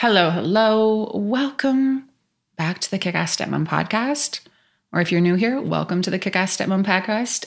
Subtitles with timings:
[0.00, 1.10] Hello, hello.
[1.12, 2.08] Welcome
[2.56, 4.38] back to the Kick Ass Stepmom podcast.
[4.92, 7.46] Or if you're new here, welcome to the Kick Ass Stepmom podcast.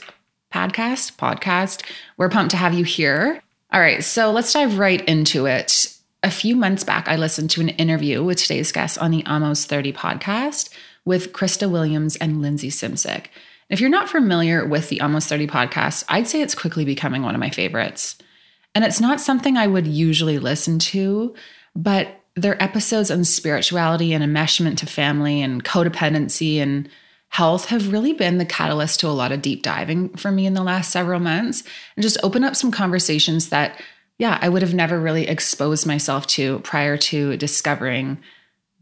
[0.54, 1.90] Podcast, podcast.
[2.18, 3.42] We're pumped to have you here.
[3.72, 5.98] All right, so let's dive right into it.
[6.24, 9.70] A few months back, I listened to an interview with today's guest on the Almost
[9.70, 10.72] 30 podcast
[11.06, 13.28] with Krista Williams and Lindsey Simcik.
[13.70, 17.34] If you're not familiar with the Almost 30 podcast, I'd say it's quickly becoming one
[17.34, 18.18] of my favorites.
[18.76, 21.34] And it's not something I would usually listen to,
[21.74, 26.90] but their episodes on spirituality and enmeshment to family and codependency and
[27.30, 30.54] health have really been the catalyst to a lot of deep diving for me in
[30.54, 31.64] the last several months
[31.96, 33.82] and just open up some conversations that,
[34.18, 38.18] yeah, I would have never really exposed myself to prior to discovering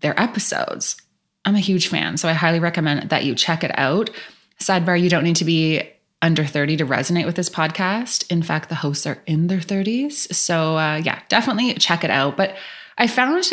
[0.02, 0.98] their episodes.
[1.46, 4.10] I'm a huge fan, so I highly recommend that you check it out.
[4.60, 5.84] Sidebar, you don't need to be
[6.22, 8.30] under 30 to resonate with this podcast.
[8.30, 10.34] In fact, the hosts are in their 30s.
[10.34, 12.36] So, uh, yeah, definitely check it out.
[12.36, 12.58] But
[13.00, 13.52] I found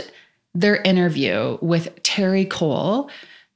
[0.55, 3.10] their interview with Terri Cole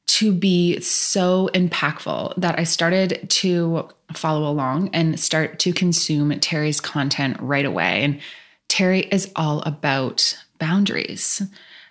[0.07, 6.81] to be so impactful that I started to follow along and start to consume Terri's
[6.81, 8.03] content right away.
[8.03, 8.21] And
[8.69, 11.43] Terri is all about boundaries.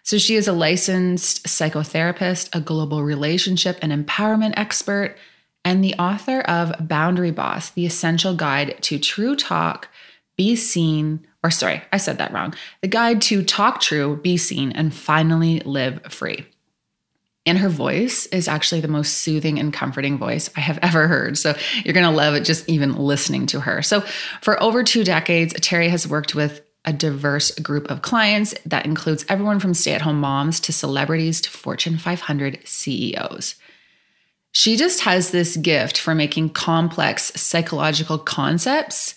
[0.03, 5.17] So she is a licensed psychotherapist, a global relationship and empowerment expert,
[5.65, 9.89] and the author of Boundary Boss, the essential guide to true talk,
[10.37, 12.53] be seen, or sorry, I said that wrong.
[12.81, 16.45] The guide to talk true, be seen, and finally live free.
[17.45, 21.37] And her voice is actually the most soothing and comforting voice I have ever heard.
[21.37, 23.81] So you're going to love it just even listening to her.
[23.81, 24.01] So,
[24.41, 29.25] for over two decades, Terri has worked with a diverse group of clients that includes
[29.29, 33.55] everyone from stay at home moms to celebrities to Fortune 500 CEOs.
[34.51, 39.15] She just has this gift for making complex psychological concepts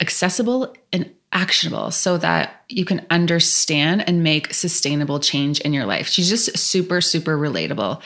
[0.00, 6.08] accessible and actionable so that you can understand and make sustainable change in your life.
[6.08, 8.00] She's just super, super relatable.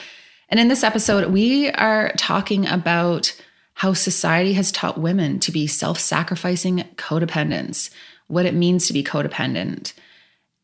[0.49, 3.33] And in this episode, we are talking about
[3.75, 7.89] how society has taught women to be self sacrificing codependents,
[8.27, 9.93] what it means to be codependent,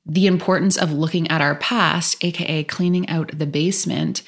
[0.05, 4.23] the importance of looking at our past, AKA cleaning out the basement,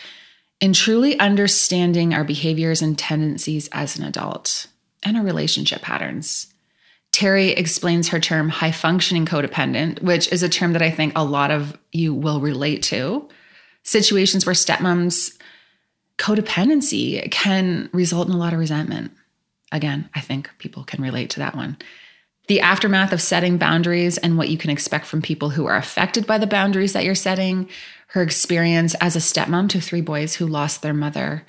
[0.61, 4.67] and truly understanding our behaviors and tendencies as an adult
[5.03, 6.53] and our relationship patterns.
[7.11, 11.23] Terri explains her term high functioning codependent, which is a term that I think a
[11.23, 13.27] lot of you will relate to.
[13.83, 15.35] Situations where stepmoms
[16.17, 19.11] codependency can result in a lot of resentment.
[19.71, 21.77] Again, I think people can relate to that one.
[22.47, 26.25] The aftermath of setting boundaries and what you can expect from people who are affected
[26.25, 27.69] by the boundaries that you're setting.
[28.07, 31.45] Her experience as a stepmom to three boys who lost their mother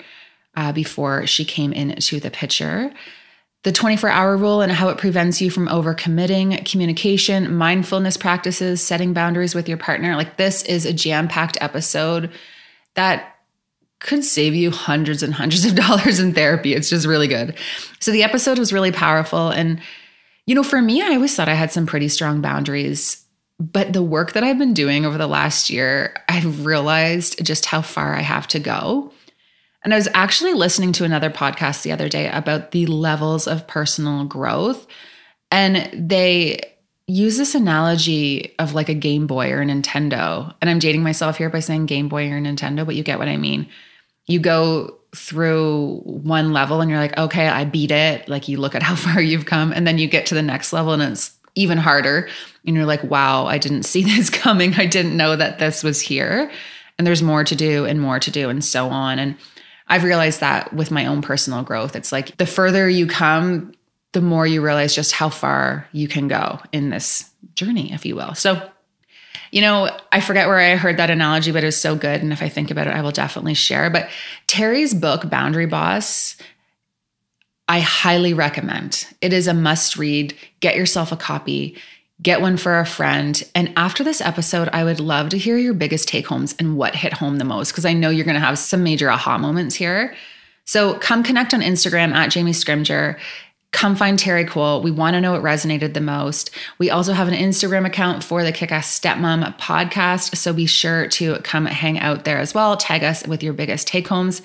[0.55, 2.93] uh, before she came into the picture
[3.63, 9.13] the 24 hour rule and how it prevents you from overcommitting, communication, mindfulness practices, setting
[9.13, 10.15] boundaries with your partner.
[10.15, 12.31] Like, this is a jam packed episode
[12.95, 13.35] that
[13.99, 16.73] could save you hundreds and hundreds of dollars in therapy.
[16.73, 17.55] It's just really good.
[17.99, 19.49] So, the episode was really powerful.
[19.49, 19.79] And,
[20.47, 23.23] you know, for me, I always thought I had some pretty strong boundaries.
[23.59, 27.83] But the work that I've been doing over the last year, I've realized just how
[27.83, 29.13] far I have to go.
[29.83, 33.67] And I was actually listening to another podcast the other day about the levels of
[33.67, 34.85] personal growth.
[35.49, 36.59] And they
[37.07, 40.53] use this analogy of like a Game Boy or a Nintendo.
[40.61, 43.27] And I'm dating myself here by saying Game Boy or Nintendo, but you get what
[43.27, 43.67] I mean.
[44.27, 48.29] You go through one level and you're like, okay, I beat it.
[48.29, 49.73] Like you look at how far you've come.
[49.73, 52.29] And then you get to the next level and it's even harder.
[52.65, 54.75] And you're like, wow, I didn't see this coming.
[54.75, 56.51] I didn't know that this was here.
[56.97, 59.17] And there's more to do and more to do and so on.
[59.17, 59.35] And
[59.91, 61.97] I've realized that with my own personal growth.
[61.97, 63.73] It's like the further you come,
[64.13, 68.15] the more you realize just how far you can go in this journey, if you
[68.15, 68.33] will.
[68.33, 68.69] So,
[69.51, 72.21] you know, I forget where I heard that analogy, but it was so good.
[72.21, 73.89] And if I think about it, I will definitely share.
[73.89, 74.09] But
[74.47, 76.37] Terri's book, Boundary Boss,
[77.67, 79.05] I highly recommend.
[79.19, 80.37] It is a must read.
[80.61, 81.77] Get yourself a copy
[82.21, 83.43] get one for a friend.
[83.55, 86.95] And after this episode, I would love to hear your biggest take homes and what
[86.95, 89.75] hit home the most, because I know you're going to have some major aha moments
[89.75, 90.15] here.
[90.65, 93.17] So come connect on Instagram at Jamie Scrimgeour.
[93.71, 94.81] Come find Terri Cole.
[94.81, 96.51] We want to know what resonated the most.
[96.77, 100.35] We also have an Instagram account for the Kick Kickass Stepmom podcast.
[100.35, 102.75] So be sure to come hang out there as well.
[102.75, 104.41] Tag us with your biggest take homes.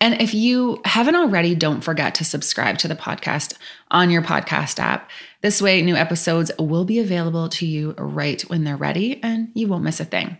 [0.00, 3.54] And if you haven't already, don't forget to subscribe to the podcast
[3.90, 5.10] on your podcast app.
[5.42, 9.68] This way, new episodes will be available to you right when they're ready and you
[9.68, 10.38] won't miss a thing.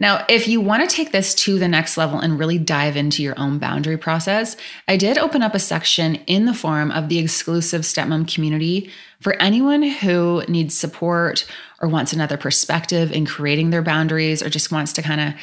[0.00, 3.22] Now, if you want to take this to the next level and really dive into
[3.22, 4.56] your own boundary process,
[4.88, 9.34] I did open up a section in the forum of the exclusive stepmom community for
[9.34, 11.46] anyone who needs support
[11.82, 15.34] or wants another perspective in creating their boundaries or just wants to kind of,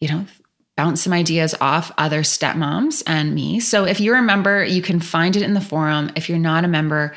[0.00, 0.26] you know,
[0.76, 3.60] bounce some ideas off other stepmoms and me.
[3.60, 6.10] So if you're a member, you can find it in the forum.
[6.16, 7.14] If you're not a member,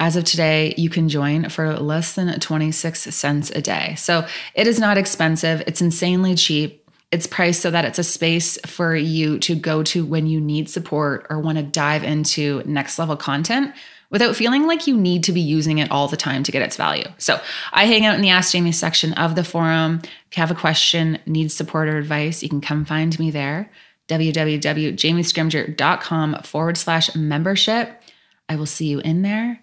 [0.00, 3.94] as of today, you can join for less than 26 cents a day.
[3.96, 6.78] So it is not expensive, it's insanely cheap.
[7.12, 10.70] It's priced so that it's a space for you to go to when you need
[10.70, 13.74] support or want to dive into next level content
[14.10, 16.76] without feeling like you need to be using it all the time to get its
[16.76, 17.06] value.
[17.18, 17.40] So
[17.72, 20.00] I hang out in the Ask Jamie section of the forum.
[20.04, 23.68] If you have a question, need support or advice, you can come find me there.
[24.08, 28.00] www.jamiescrimgeour.com forward slash membership.
[28.48, 29.60] I will see you in there.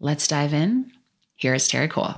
[0.00, 0.92] Let's dive in.
[1.34, 2.14] Here is Terri Cole.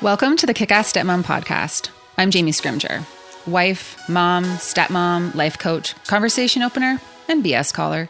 [0.00, 1.90] Welcome to the Kick Ass Stepmom podcast.
[2.16, 3.04] I'm Jamie Scrimgeour,
[3.48, 8.08] wife, mom, stepmom, life coach, conversation opener, and BS caller.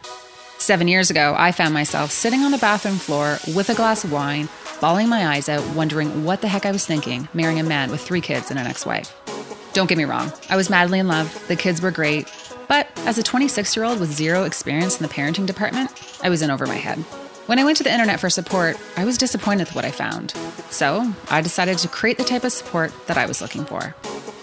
[0.59, 4.11] Seven years ago, I found myself sitting on the bathroom floor with a glass of
[4.11, 4.47] wine,
[4.79, 8.01] bawling my eyes out, wondering what the heck I was thinking, marrying a man with
[8.01, 9.11] three kids and an ex wife.
[9.73, 12.27] Don't get me wrong, I was madly in love, the kids were great,
[12.73, 15.91] but as a 26 year old with zero experience in the parenting department,
[16.23, 16.97] I was in over my head.
[17.45, 20.31] When I went to the internet for support, I was disappointed with what I found.
[20.71, 23.93] So I decided to create the type of support that I was looking for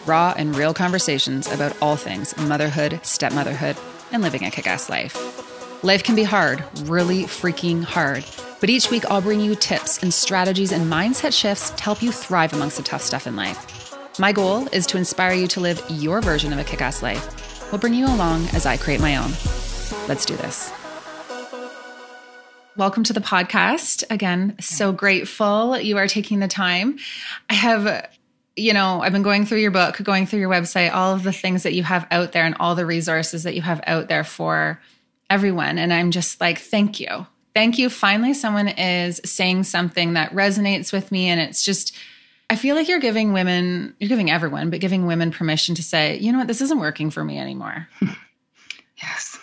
[0.06, 3.76] raw and real conversations about all things motherhood, stepmotherhood,
[4.12, 5.82] and living a kick ass life.
[5.82, 8.24] Life can be hard, really freaking hard.
[8.60, 12.12] But each week, I'll bring you tips and strategies and mindset shifts to help you
[12.12, 13.92] thrive amongst the tough stuff in life.
[14.20, 17.49] My goal is to inspire you to live your version of a kick ass life.
[17.70, 19.30] We'll bring you along as I create my own.
[20.08, 20.72] Let's do this.
[22.76, 24.02] Welcome to the podcast.
[24.10, 26.98] Again, so grateful you are taking the time.
[27.48, 28.08] I have
[28.56, 31.32] you know, I've been going through your book, going through your website, all of the
[31.32, 34.24] things that you have out there and all the resources that you have out there
[34.24, 34.80] for
[35.30, 35.78] everyone.
[35.78, 37.26] And I'm just like, thank you.
[37.54, 37.88] Thank you.
[37.88, 41.28] Finally, someone is saying something that resonates with me.
[41.28, 41.96] And it's just,
[42.50, 46.18] I feel like you're giving women, you're giving everyone, but giving women permission to say,
[46.18, 47.88] you know what, this isn't working for me anymore.
[49.00, 49.38] yes.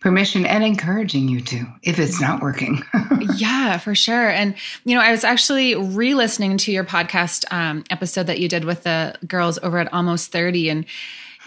[0.00, 2.82] Permission and encouraging you to if it's not working.
[3.36, 4.28] yeah, for sure.
[4.28, 4.54] And,
[4.84, 8.66] you know, I was actually re listening to your podcast um, episode that you did
[8.66, 10.68] with the girls over at Almost 30.
[10.68, 10.84] And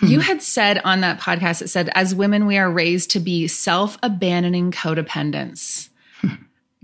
[0.02, 0.22] you hmm.
[0.22, 4.00] had said on that podcast, it said, as women, we are raised to be self
[4.02, 5.91] abandoning codependents.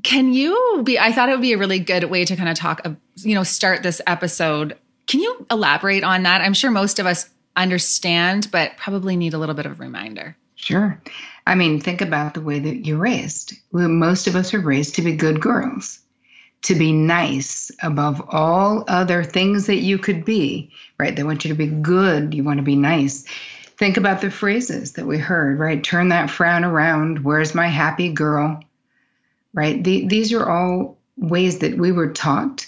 [0.07, 0.97] Can you be?
[0.97, 2.79] I thought it would be a really good way to kind of talk,
[3.17, 4.77] you know, start this episode.
[5.05, 6.39] Can you elaborate on that?
[6.39, 10.37] I'm sure most of us understand, but probably need a little bit of a reminder.
[10.55, 10.97] Sure.
[11.45, 13.51] I mean, think about the way that you're raised.
[13.73, 15.99] Most of us are raised to be good girls
[16.61, 21.17] to be nice above all other things that you could be, right?
[21.17, 23.25] They want you to be good, you want to be nice.
[23.77, 25.83] Think about the phrases that we heard, right?
[25.83, 27.25] Turn that frown around.
[27.25, 28.63] Where's my happy girl?
[29.53, 29.83] Right?
[29.83, 32.65] The, these are all ways that we were taught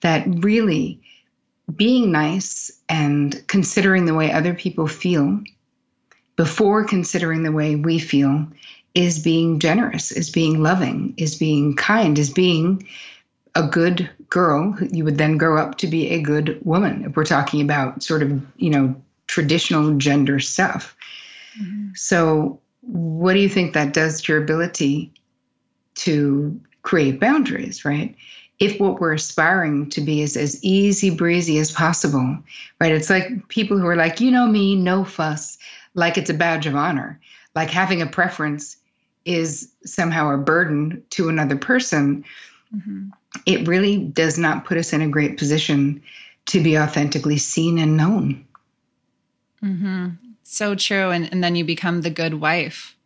[0.00, 1.00] that really
[1.74, 5.40] being nice and considering the way other people feel
[6.36, 8.46] before considering the way we feel
[8.94, 12.86] is being generous, is being loving, is being kind, is being
[13.54, 17.04] a good girl, you would then grow up to be a good woman.
[17.04, 18.94] If we're talking about sort of, you know,
[19.26, 20.96] traditional gender stuff.
[21.60, 21.90] Mm-hmm.
[21.94, 25.12] So, what do you think that does to your ability
[25.98, 28.14] to create boundaries, right?
[28.58, 32.38] If what we're aspiring to be is as easy breezy as possible,
[32.80, 32.92] right?
[32.92, 35.58] It's like people who are like, you know me, no fuss,
[35.94, 37.20] like it's a badge of honor,
[37.54, 38.76] like having a preference
[39.24, 42.24] is somehow a burden to another person.
[42.74, 43.10] Mm-hmm
[43.46, 46.02] it really does not put us in a great position
[46.46, 48.44] to be authentically seen and known.
[49.62, 50.08] Mm-hmm.
[50.44, 51.10] So true.
[51.10, 52.96] And, and then you become the good wife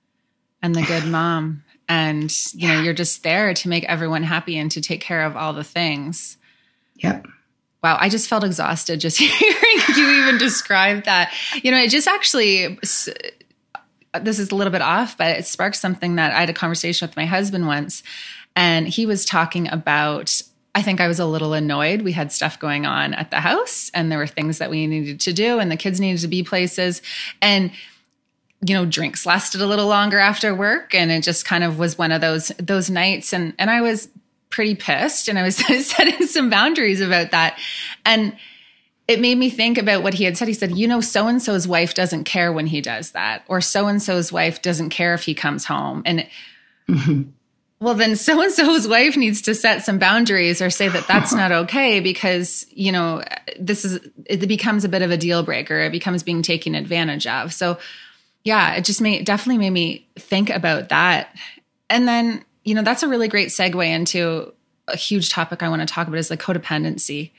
[0.63, 1.65] and the good mom.
[1.93, 2.75] And, you yeah.
[2.75, 5.63] know, you're just there to make everyone happy and to take care of all the
[5.63, 6.39] things.
[6.97, 7.27] Yep.
[7.83, 11.35] Wow, I just felt exhausted just hearing you even describe that.
[11.63, 16.17] You know, it just actually this is a little bit off, but it sparked something
[16.17, 18.03] that I had a conversation with my husband once
[18.57, 20.41] and he was talking about
[20.75, 22.01] I think I was a little annoyed.
[22.01, 25.21] We had stuff going on at the house and there were things that we needed
[25.21, 27.03] to do and the kids needed to be places.
[27.43, 27.73] And,
[28.65, 30.95] you know, drinks lasted a little longer after work.
[30.95, 33.33] And it just kind of was one of those, those nights.
[33.33, 34.09] And, and I was
[34.51, 37.59] pretty pissed and I was setting some boundaries about that.
[38.05, 38.37] And
[39.09, 40.49] it made me think about what he had said.
[40.49, 43.61] He said, you know, so and so's wife doesn't care when he does that, or
[43.61, 46.03] so and so's wife doesn't care if he comes home.
[46.07, 46.27] And,
[46.89, 47.23] mm-hmm
[47.83, 51.35] well then so and so's wife needs to set some boundaries or say that that's
[51.35, 53.23] not okay because you know
[53.59, 57.27] this is it becomes a bit of a deal breaker it becomes being taken advantage
[57.27, 57.79] of so
[58.45, 61.35] yeah it just made definitely made me think about that
[61.91, 64.53] and then you know that's a really great segue into
[64.89, 67.31] a huge topic i want to talk about is like codependency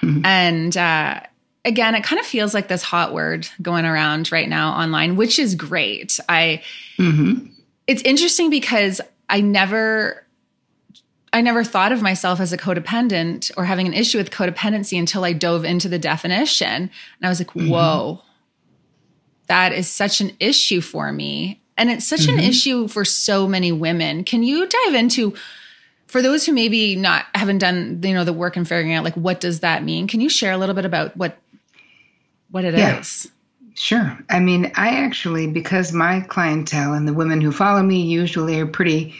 [0.00, 0.24] mm-hmm.
[0.24, 1.20] and uh
[1.64, 5.38] again it kind of feels like this hot word going around right now online which
[5.38, 6.62] is great i
[6.98, 7.46] mm-hmm.
[7.86, 10.24] it's interesting because I never
[11.30, 15.24] I never thought of myself as a codependent or having an issue with codependency until
[15.24, 16.72] I dove into the definition.
[16.72, 16.90] And
[17.22, 17.68] I was like, mm-hmm.
[17.68, 18.22] whoa,
[19.48, 21.60] that is such an issue for me.
[21.76, 22.38] And it's such mm-hmm.
[22.38, 24.24] an issue for so many women.
[24.24, 25.34] Can you dive into,
[26.06, 29.14] for those who maybe not haven't done, you know, the work and figuring out like
[29.14, 30.08] what does that mean?
[30.08, 31.38] Can you share a little bit about what
[32.50, 32.98] what it yeah.
[32.98, 33.30] is?
[33.74, 34.18] Sure.
[34.28, 38.66] I mean, I actually, because my clientele and the women who follow me usually are
[38.66, 39.14] pretty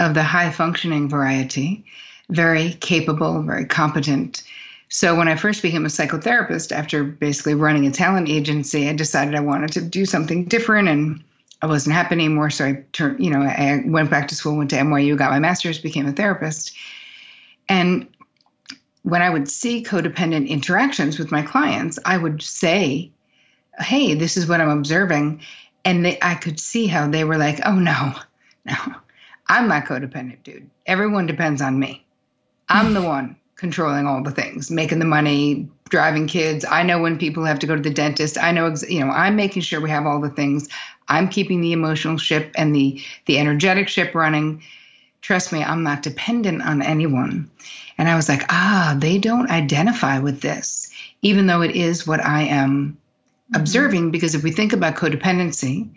[0.00, 1.84] of the high functioning variety,
[2.30, 4.44] very capable, very competent.
[4.88, 9.34] So when I first became a psychotherapist, after basically running a talent agency, I decided
[9.34, 11.24] I wanted to do something different and
[11.60, 12.50] I wasn't happy anymore.
[12.50, 15.40] So I turned, you know, I went back to school, went to NYU, got my
[15.40, 16.76] master's, became a therapist.
[17.68, 18.06] And
[19.02, 23.10] when I would see codependent interactions with my clients, I would say,
[23.80, 25.40] hey, this is what I'm observing.
[25.84, 28.14] And they, I could see how they were like, oh, no,
[28.64, 28.76] no,
[29.48, 30.70] I'm not codependent, dude.
[30.86, 32.06] Everyone depends on me.
[32.68, 36.64] I'm the one controlling all the things, making the money, driving kids.
[36.64, 38.38] I know when people have to go to the dentist.
[38.38, 40.68] I know, you know, I'm making sure we have all the things.
[41.08, 44.62] I'm keeping the emotional ship and the the energetic ship running.
[45.22, 47.50] Trust me, I'm not dependent on anyone.
[47.98, 50.90] And I was like, ah, they don't identify with this,
[51.22, 52.98] even though it is what I am
[53.52, 53.60] Mm-hmm.
[53.60, 55.88] observing because if we think about codependency,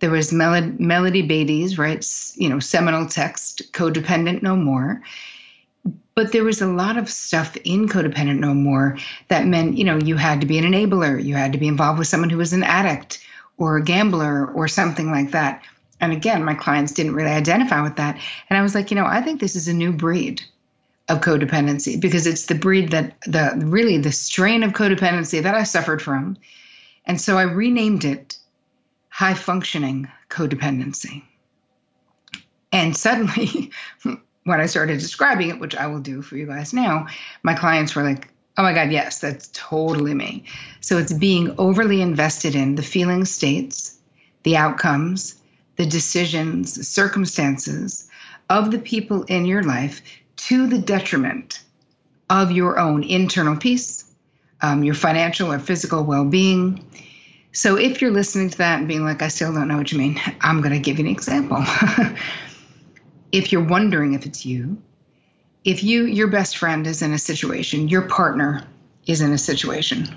[0.00, 5.02] there was Mel- Melody Beattie's, right, you know, seminal text, Codependent No More.
[6.14, 9.96] But there was a lot of stuff in Codependent No More that meant, you know,
[9.96, 12.52] you had to be an enabler, you had to be involved with someone who was
[12.52, 13.24] an addict
[13.56, 15.62] or a gambler or something like that.
[16.00, 18.18] And again, my clients didn't really identify with that.
[18.48, 20.42] And I was like, you know, I think this is a new breed
[21.08, 25.64] of codependency because it's the breed that the really the strain of codependency that I
[25.64, 26.36] suffered from
[27.06, 28.36] and so I renamed it
[29.08, 31.24] high functioning codependency.
[32.72, 33.72] And suddenly,
[34.50, 37.06] when I started describing it, which I will do for you guys now,
[37.42, 38.28] my clients were like,
[38.58, 40.44] oh my God, yes, that's totally me.
[40.80, 43.98] So it's being overly invested in the feeling states,
[44.42, 45.36] the outcomes,
[45.76, 48.10] the decisions, circumstances
[48.50, 50.02] of the people in your life
[50.36, 51.62] to the detriment
[52.28, 54.10] of your own internal peace,
[54.62, 56.84] um, your financial or physical well being.
[57.52, 59.98] So if you're listening to that and being like, I still don't know what you
[59.98, 61.64] mean, I'm going to give you an example.
[63.32, 64.80] if you're wondering if it's you,
[65.64, 68.64] if you your best friend is in a situation, your partner
[69.06, 70.08] is in a situation,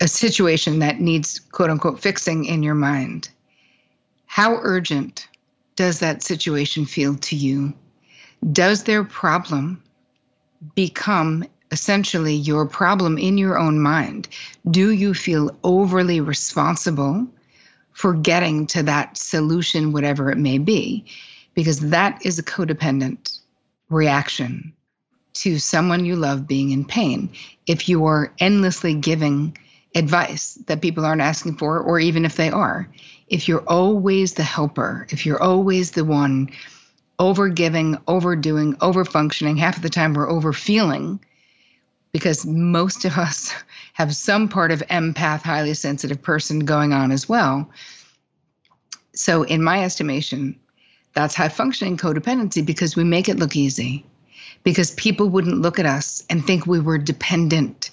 [0.00, 3.28] a situation that needs quote unquote fixing in your mind,
[4.26, 5.28] how urgent
[5.76, 7.72] does that situation feel to you?
[8.52, 9.82] Does their problem
[10.74, 14.28] become essentially your problem in your own mind.
[14.70, 17.26] Do you feel overly responsible
[17.92, 21.04] for getting to that solution, whatever it may be?
[21.54, 23.38] Because that is a codependent
[23.88, 24.72] reaction
[25.32, 27.30] to someone you love being in pain.
[27.66, 29.56] If you are endlessly giving
[29.94, 32.88] advice that people aren't asking for, or even if they are,
[33.28, 36.50] if you're always the helper, if you're always the one
[37.18, 41.20] over giving, overdoing, over functioning, half of the time we're over feeling
[42.12, 43.54] because most of us
[43.92, 47.70] have some part of empath, highly sensitive person going on as well.
[49.14, 50.58] So, in my estimation,
[51.12, 54.04] that's high functioning codependency because we make it look easy,
[54.62, 57.90] because people wouldn't look at us and think we were dependent.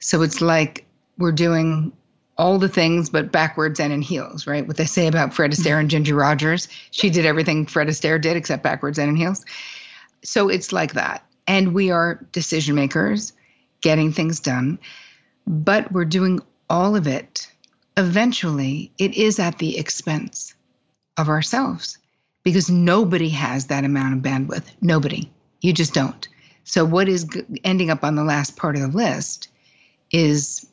[0.00, 0.84] So, it's like
[1.18, 1.92] we're doing
[2.36, 4.66] all the things but backwards and in heels, right?
[4.66, 6.68] What they say about Fred Astaire and Ginger Rogers.
[6.90, 9.44] She did everything Fred Astaire did except backwards and in heels.
[10.24, 11.24] So it's like that.
[11.46, 13.32] And we are decision makers
[13.82, 14.78] getting things done,
[15.46, 17.50] but we're doing all of it.
[17.96, 20.54] Eventually, it is at the expense
[21.16, 21.98] of ourselves
[22.44, 24.64] because nobody has that amount of bandwidth.
[24.80, 25.30] Nobody.
[25.60, 26.28] You just don't.
[26.64, 27.28] So, what is
[27.64, 29.48] ending up on the last part of the list
[30.10, 30.66] is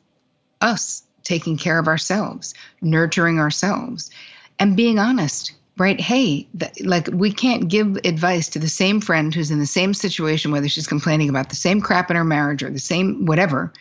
[0.61, 4.11] us taking care of ourselves, nurturing ourselves,
[4.59, 5.99] and being honest right?
[5.99, 9.95] Hey, th- like we can't give advice to the same friend who's in the same
[9.95, 13.73] situation, whether she's complaining about the same crap in her marriage or the same whatever,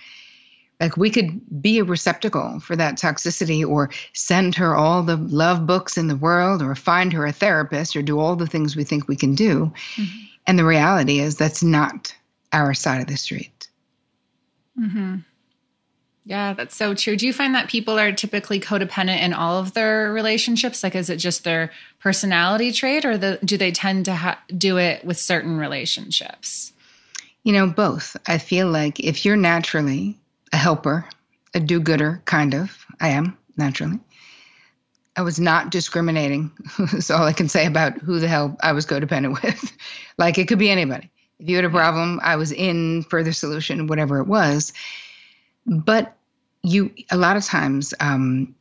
[0.81, 5.67] Like we could be a receptacle for that toxicity or send her all the love
[5.67, 8.85] books in the world or find her a therapist or do all the things we
[8.85, 9.73] think we can do.
[9.97, 10.25] Mm-hmm.
[10.47, 12.15] And the reality is that's not
[12.53, 13.69] our side of the street.
[14.79, 15.17] Mm-hmm.
[16.25, 17.17] Yeah, that's so true.
[17.17, 20.83] Do you find that people are typically codependent in all of their relationships?
[20.83, 24.77] Like, is it just their personality trait, or the, do they tend to ha- do
[24.77, 26.73] it with certain relationships?
[27.43, 28.17] You know, both.
[28.27, 30.19] I feel like if you're naturally
[30.53, 31.05] a helper,
[31.55, 33.99] a do gooder, kind of, I am naturally.
[35.17, 36.51] I was not discriminating.
[36.79, 39.77] That's all I can say about who the hell I was codependent with.
[40.19, 41.11] like, it could be anybody.
[41.39, 44.73] If you had a problem, I was in for the solution, whatever it was.
[45.67, 46.17] But
[46.63, 48.55] you, a lot of times, um,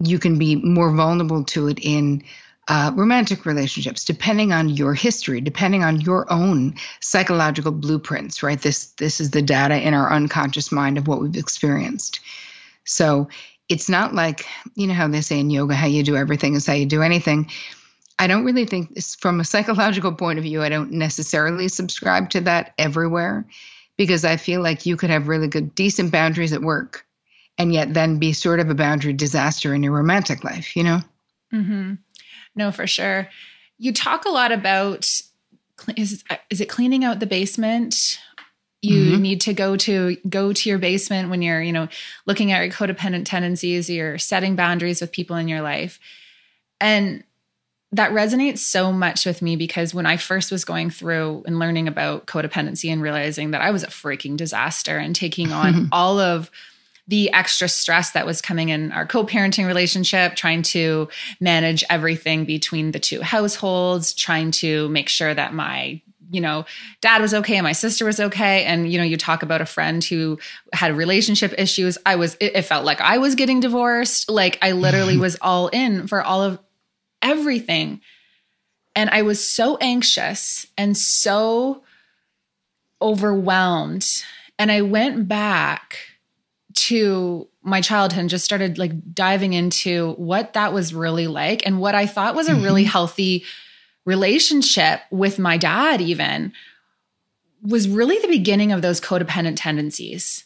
[0.00, 2.22] you can be more vulnerable to it in
[2.68, 8.60] uh, romantic relationships, depending on your history, depending on your own psychological blueprints, right?
[8.60, 12.20] This this is the data in our unconscious mind of what we've experienced.
[12.84, 13.28] So
[13.68, 16.66] it's not like you know how they say in yoga, how you do everything is
[16.66, 17.50] how you do anything.
[18.18, 22.30] I don't really think this, from a psychological point of view, I don't necessarily subscribe
[22.30, 23.46] to that everywhere
[23.96, 27.06] because I feel like you could have really good, decent boundaries at work
[27.58, 31.00] and yet then be sort of a boundary disaster in your romantic life, you know?
[31.52, 31.94] Mm-hmm.
[32.56, 33.28] No, for sure.
[33.78, 35.20] You talk a lot about
[35.96, 38.18] is is it cleaning out the basement?
[38.82, 39.22] You mm-hmm.
[39.22, 41.88] need to go to go to your basement when you're, you know,
[42.24, 45.98] looking at your codependent tendencies, you're setting boundaries with people in your life.
[46.80, 47.24] And
[47.92, 51.88] that resonates so much with me because when I first was going through and learning
[51.88, 56.50] about codependency and realizing that I was a freaking disaster and taking on all of
[57.08, 61.08] the extra stress that was coming in our co-parenting relationship trying to
[61.40, 66.64] manage everything between the two households trying to make sure that my you know
[67.00, 68.64] dad was okay and my sister was okay.
[68.64, 70.38] And you know you talk about a friend who
[70.72, 71.98] had relationship issues.
[72.04, 74.30] I was it, it felt like i was getting divorced.
[74.30, 75.22] Like i literally mm-hmm.
[75.22, 76.58] was all in for all of
[77.22, 78.00] everything.
[78.94, 81.84] And i was so anxious and so
[83.00, 84.06] overwhelmed.
[84.58, 85.98] And i went back
[86.76, 91.80] to my childhood and just started like diving into what that was really like and
[91.80, 92.62] what I thought was a mm-hmm.
[92.62, 93.44] really healthy
[94.04, 96.52] relationship with my dad, even
[97.62, 100.44] was really the beginning of those codependent tendencies.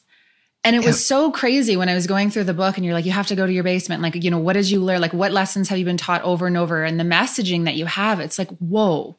[0.63, 0.89] And it yep.
[0.89, 3.29] was so crazy when I was going through the book and you're like, you have
[3.29, 4.03] to go to your basement.
[4.03, 5.01] Like, you know, what did you learn?
[5.01, 6.85] Like, what lessons have you been taught over and over?
[6.85, 9.17] And the messaging that you have, it's like, whoa.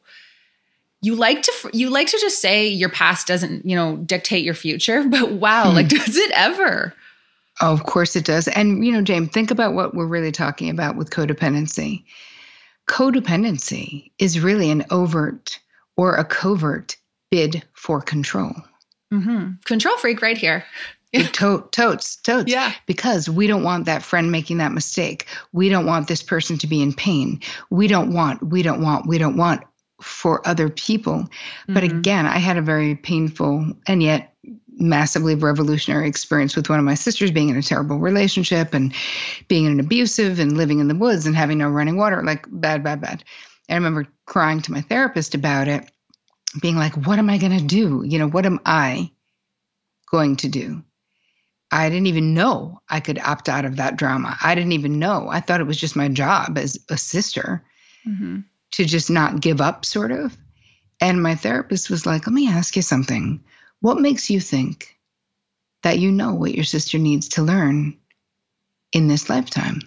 [1.00, 4.54] You like to you like to just say your past doesn't, you know, dictate your
[4.54, 5.74] future, but wow, mm.
[5.74, 6.94] like does it ever?
[7.60, 8.48] Oh, of course it does.
[8.48, 12.04] And, you know, James, think about what we're really talking about with codependency.
[12.88, 15.58] Codependency is really an overt
[15.96, 16.96] or a covert
[17.30, 18.54] bid for control.
[19.12, 19.52] Mm-hmm.
[19.64, 20.64] Control freak right here.
[21.12, 22.50] to- totes, totes.
[22.50, 22.72] Yeah.
[22.86, 25.26] Because we don't want that friend making that mistake.
[25.52, 27.40] We don't want this person to be in pain.
[27.70, 29.62] We don't want, we don't want, we don't want
[30.00, 31.18] for other people.
[31.18, 31.74] Mm-hmm.
[31.74, 34.34] But again, I had a very painful and yet
[34.82, 38.94] massively revolutionary experience with one of my sisters being in a terrible relationship and
[39.48, 42.46] being in an abusive and living in the woods and having no running water like
[42.50, 43.24] bad bad bad.
[43.68, 45.90] And i remember crying to my therapist about it
[46.60, 48.02] being like what am i going to do?
[48.04, 49.10] You know what am i
[50.10, 50.82] going to do?
[51.70, 54.36] I didn't even know i could opt out of that drama.
[54.42, 55.28] I didn't even know.
[55.30, 57.64] I thought it was just my job as a sister
[58.06, 58.40] mm-hmm.
[58.72, 60.36] to just not give up sort of.
[61.00, 63.42] And my therapist was like let me ask you something
[63.82, 64.96] what makes you think
[65.82, 67.98] that you know what your sister needs to learn
[68.92, 69.80] in this lifetime?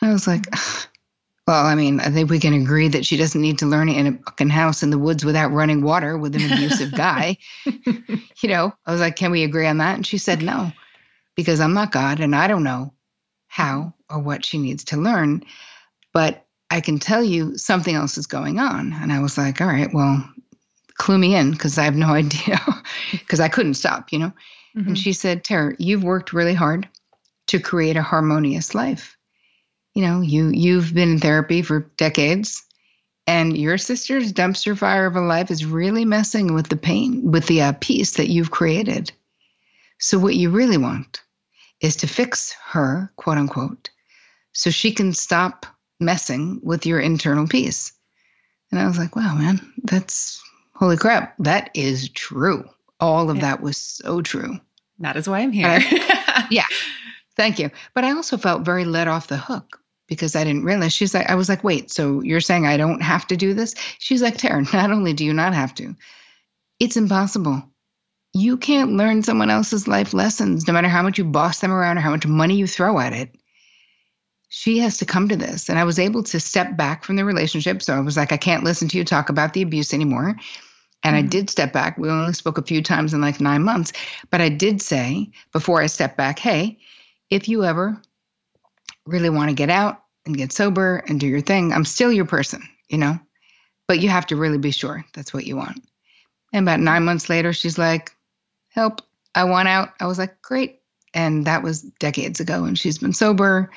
[0.00, 0.46] And I was like,
[1.46, 3.96] well, I mean, I think we can agree that she doesn't need to learn it
[3.96, 7.38] in a fucking house in the woods without running water with an abusive guy.
[7.66, 9.96] you know, I was like, can we agree on that?
[9.96, 10.72] And she said, no,
[11.34, 12.92] because I'm not God and I don't know
[13.48, 15.44] how or what she needs to learn.
[16.12, 18.92] But I can tell you something else is going on.
[18.92, 20.24] And I was like, all right, well,
[20.98, 22.58] clue me in because I have no idea
[23.12, 24.32] because I couldn't stop, you know.
[24.76, 24.88] Mm-hmm.
[24.88, 26.88] And she said, Tara, you've worked really hard
[27.48, 29.16] to create a harmonious life.
[29.94, 32.66] You know, you you've been in therapy for decades
[33.26, 37.46] and your sister's dumpster fire of a life is really messing with the pain, with
[37.46, 39.10] the uh, peace that you've created.
[39.98, 41.22] So what you really want
[41.80, 43.90] is to fix her, quote unquote,
[44.52, 45.66] so she can stop
[45.98, 47.92] messing with your internal peace.
[48.70, 50.42] And I was like, wow, man, that's
[50.78, 52.68] Holy crap, that is true.
[53.00, 53.42] All of yeah.
[53.42, 54.60] that was so true.
[54.98, 55.80] That is why I'm here.
[56.50, 56.66] yeah.
[57.36, 57.70] Thank you.
[57.94, 60.92] But I also felt very let off the hook because I didn't realize.
[60.92, 63.74] She's like, I was like, wait, so you're saying I don't have to do this?
[63.98, 65.94] She's like, Tara, not only do you not have to,
[66.78, 67.62] it's impossible.
[68.34, 71.96] you can't learn someone else's life lessons, no matter how much you boss them around
[71.96, 73.34] or how much money you throw at it.
[74.48, 75.70] She has to come to this.
[75.70, 77.82] And I was able to step back from the relationship.
[77.82, 80.36] So I was like, I can't listen to you talk about the abuse anymore.
[81.02, 81.26] And mm-hmm.
[81.26, 81.98] I did step back.
[81.98, 83.92] We only spoke a few times in like nine months.
[84.30, 86.78] But I did say before I stepped back, hey,
[87.30, 88.00] if you ever
[89.06, 92.24] really want to get out and get sober and do your thing, I'm still your
[92.24, 93.18] person, you know?
[93.88, 95.80] But you have to really be sure that's what you want.
[96.52, 98.10] And about nine months later, she's like,
[98.70, 99.02] help,
[99.34, 99.90] I want out.
[100.00, 100.80] I was like, great.
[101.14, 102.64] And that was decades ago.
[102.64, 103.70] And she's been sober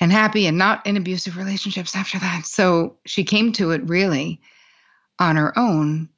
[0.00, 2.46] and happy and not in abusive relationships after that.
[2.46, 4.40] So she came to it really
[5.18, 6.08] on her own.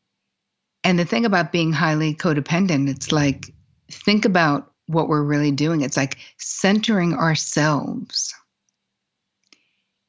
[0.89, 3.53] And the thing about being highly codependent, it's like,
[3.91, 5.83] think about what we're really doing.
[5.83, 8.35] It's like centering ourselves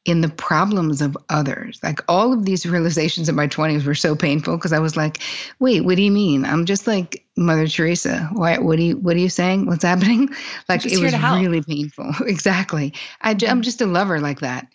[0.06, 1.82] in the problems of others.
[1.84, 5.20] Like all of these realizations in my 20s were so painful because I was like,
[5.60, 6.46] wait, what do you mean?
[6.46, 8.30] I'm just like Mother Teresa.
[8.32, 9.66] Why, what, are you, what are you saying?
[9.66, 10.30] What's happening?
[10.70, 12.10] Like it was really painful.
[12.26, 12.94] exactly.
[13.20, 14.66] I, I'm just a lover like that.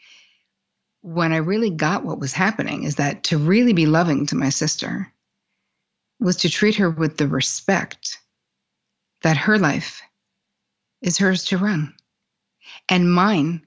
[1.01, 4.51] When I really got what was happening is that to really be loving to my
[4.51, 5.11] sister
[6.24, 8.18] was to treat her with the respect
[9.22, 10.00] that her life
[11.02, 11.94] is hers to run.
[12.88, 13.66] And mine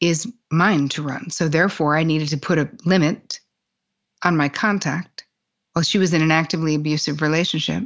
[0.00, 1.28] is mine to run.
[1.28, 3.40] So therefore, I needed to put a limit
[4.24, 5.26] on my contact
[5.74, 7.84] while she was in an actively abusive relationship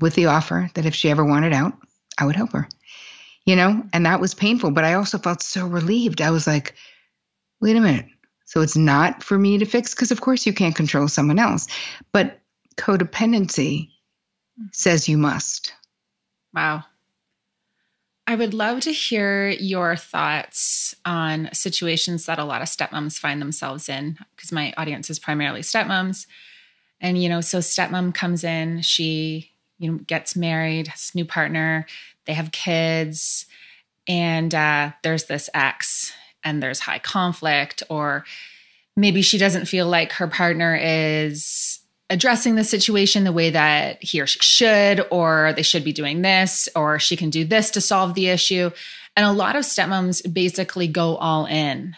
[0.00, 1.74] with the offer that if she ever wanted out,
[2.18, 2.68] I would help her.
[3.44, 6.20] You know, and that was painful, but I also felt so relieved.
[6.20, 6.76] I was like,
[7.60, 8.06] wait a minute.
[8.44, 11.66] So it's not for me to fix because, of course, you can't control someone else.
[12.12, 12.41] But
[12.76, 13.90] codependency
[14.72, 15.72] says you must.
[16.54, 16.84] Wow.
[18.26, 23.42] I would love to hear your thoughts on situations that a lot of stepmoms find
[23.42, 26.26] themselves in, because my audience is primarily stepmoms.
[27.00, 31.24] And, you know, so stepmom comes in, she, you know, gets married, has a new
[31.24, 31.84] partner,
[32.26, 33.46] they have kids,
[34.06, 36.12] and uh, there's this ex,
[36.44, 38.24] and there's high conflict, or
[38.96, 41.80] maybe she doesn't feel like her partner is
[42.12, 46.20] addressing the situation the way that he or she should, or they should be doing
[46.20, 48.70] this, or she can do this to solve the issue.
[49.16, 51.96] And a lot of stepmoms basically go all in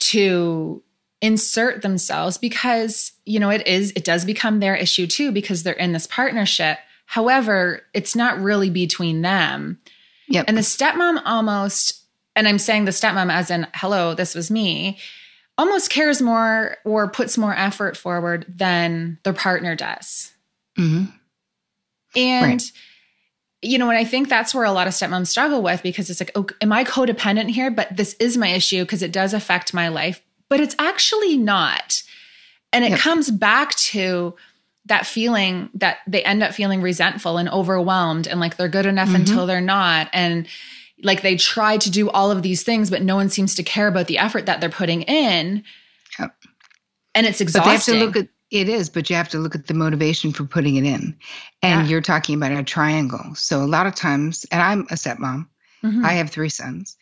[0.00, 0.82] to
[1.20, 5.74] insert themselves because, you know, it is, it does become their issue too because they're
[5.74, 6.78] in this partnership.
[7.04, 9.80] However, it's not really between them.
[10.28, 10.46] Yep.
[10.48, 14.98] And the stepmom almost, and I'm saying the stepmom as in, hello, this was me
[15.58, 20.32] almost cares more or puts more effort forward than their partner does.
[20.78, 21.06] Mm-hmm.
[22.16, 22.72] And, right.
[23.60, 26.20] you know, and I think that's where a lot of stepmoms struggle with because it's
[26.20, 27.70] like, oh, am I codependent here?
[27.70, 32.02] But this is my issue because it does affect my life, but it's actually not.
[32.72, 33.00] And it yep.
[33.00, 34.36] comes back to
[34.86, 39.08] that feeling that they end up feeling resentful and overwhelmed and like they're good enough
[39.08, 39.16] mm-hmm.
[39.16, 40.08] until they're not.
[40.12, 40.46] And,
[41.02, 43.88] like they try to do all of these things, but no one seems to care
[43.88, 45.64] about the effort that they're putting in.
[46.18, 46.34] Yep.
[47.14, 47.62] And it's exhausting.
[47.62, 49.74] But they have to look at it is, but you have to look at the
[49.74, 51.16] motivation for putting it in.
[51.62, 51.86] And yeah.
[51.86, 53.34] you're talking about a triangle.
[53.34, 55.46] So a lot of times, and I'm a stepmom,
[55.84, 56.04] mm-hmm.
[56.04, 56.96] I have three sons.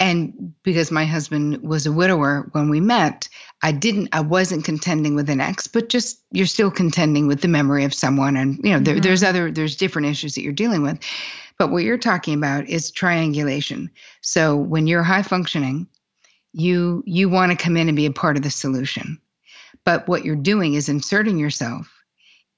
[0.00, 3.28] And because my husband was a widower when we met,
[3.62, 7.48] I didn't, I wasn't contending with an ex, but just you're still contending with the
[7.48, 8.36] memory of someone.
[8.36, 9.02] And, you know, there, mm-hmm.
[9.02, 10.98] there's other, there's different issues that you're dealing with.
[11.58, 13.90] But what you're talking about is triangulation.
[14.20, 15.86] So when you're high functioning,
[16.52, 19.20] you you want to come in and be a part of the solution.
[19.84, 21.92] But what you're doing is inserting yourself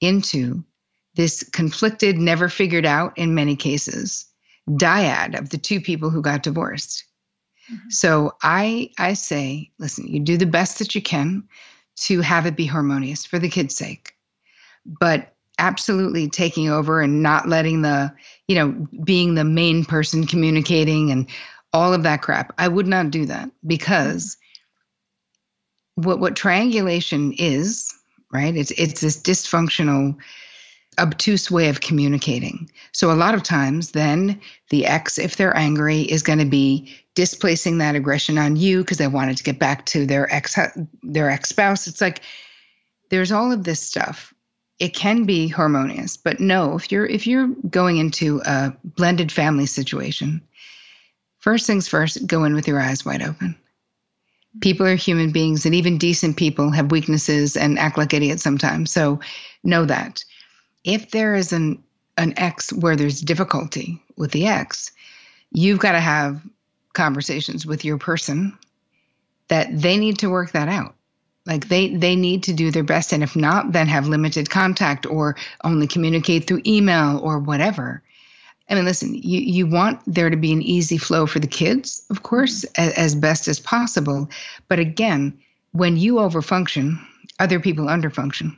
[0.01, 0.63] into
[1.15, 4.25] this conflicted, never figured out in many cases
[4.69, 7.05] dyad of the two people who got divorced.
[7.71, 7.89] Mm-hmm.
[7.89, 11.43] So I I say, listen, you do the best that you can
[11.97, 14.13] to have it be harmonious for the kids' sake.
[14.85, 18.13] But absolutely taking over and not letting the,
[18.47, 21.27] you know, being the main person communicating and
[21.73, 22.53] all of that crap.
[22.57, 24.37] I would not do that because
[25.95, 27.93] what what triangulation is,
[28.31, 28.55] right?
[28.55, 30.17] It's it's this dysfunctional
[30.99, 32.69] obtuse way of communicating.
[32.91, 36.95] So a lot of times then the ex if they're angry is going to be
[37.15, 40.57] displacing that aggression on you because they wanted to get back to their ex
[41.03, 41.87] their ex spouse.
[41.87, 42.21] It's like
[43.09, 44.33] there's all of this stuff
[44.79, 49.65] it can be harmonious but no if you're if you're going into a blended family
[49.65, 50.41] situation
[51.47, 53.55] first things first go in with your eyes wide open.
[54.59, 58.91] People are human beings and even decent people have weaknesses and act like idiots sometimes
[58.91, 59.21] so
[59.63, 60.25] know that.
[60.83, 61.81] If there is an
[62.17, 64.91] an ex where there's difficulty with the ex
[65.53, 66.41] you've got to have
[66.91, 68.57] conversations with your person
[69.47, 70.96] that they need to work that out
[71.47, 75.05] Like they they need to do their best, and if not, then have limited contact
[75.05, 78.03] or only communicate through email or whatever.
[78.69, 82.05] I mean, listen, you, you want there to be an easy flow for the kids,
[82.09, 82.81] of course, mm-hmm.
[82.81, 84.29] as, as best as possible.
[84.67, 85.39] But again,
[85.71, 86.99] when you overfunction,
[87.39, 88.57] other people underfunction.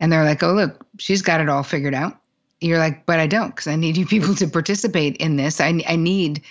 [0.00, 2.18] And they're like, oh, look, she's got it all figured out.
[2.60, 5.60] You're like, but I don't, because I need you people to participate in this.
[5.60, 6.42] I, I need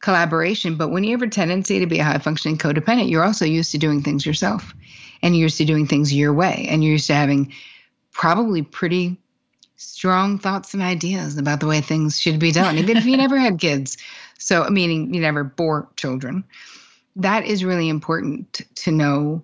[0.00, 0.76] collaboration.
[0.76, 3.72] But when you have a tendency to be a high functioning codependent, you're also used
[3.72, 4.74] to doing things yourself
[5.22, 6.66] and you're used to doing things your way.
[6.68, 7.52] And you're used to having
[8.12, 9.18] probably pretty
[9.76, 13.38] strong thoughts and ideas about the way things should be done, even if you never
[13.38, 13.98] had kids.
[14.38, 16.44] So, meaning you never bore children.
[17.16, 19.42] That is really important to know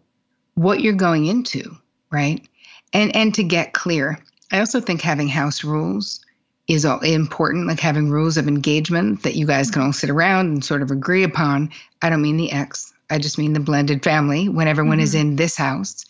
[0.55, 1.77] what you're going into,
[2.11, 2.47] right?
[2.93, 4.19] And and to get clear.
[4.51, 6.21] I also think having house rules
[6.69, 10.47] is all important, like having rules of engagement that you guys can all sit around
[10.47, 11.71] and sort of agree upon.
[12.01, 14.49] I don't mean the ex, I just mean the blended family.
[14.49, 15.05] When everyone mm-hmm.
[15.05, 16.07] is in this house,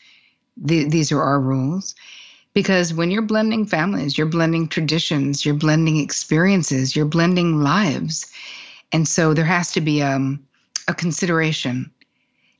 [0.57, 1.97] the, these are our rules.
[2.55, 8.31] Because when you're blending families, you're blending traditions, you're blending experiences, you're blending lives.
[8.93, 10.47] And so there has to be um,
[10.87, 11.91] a consideration.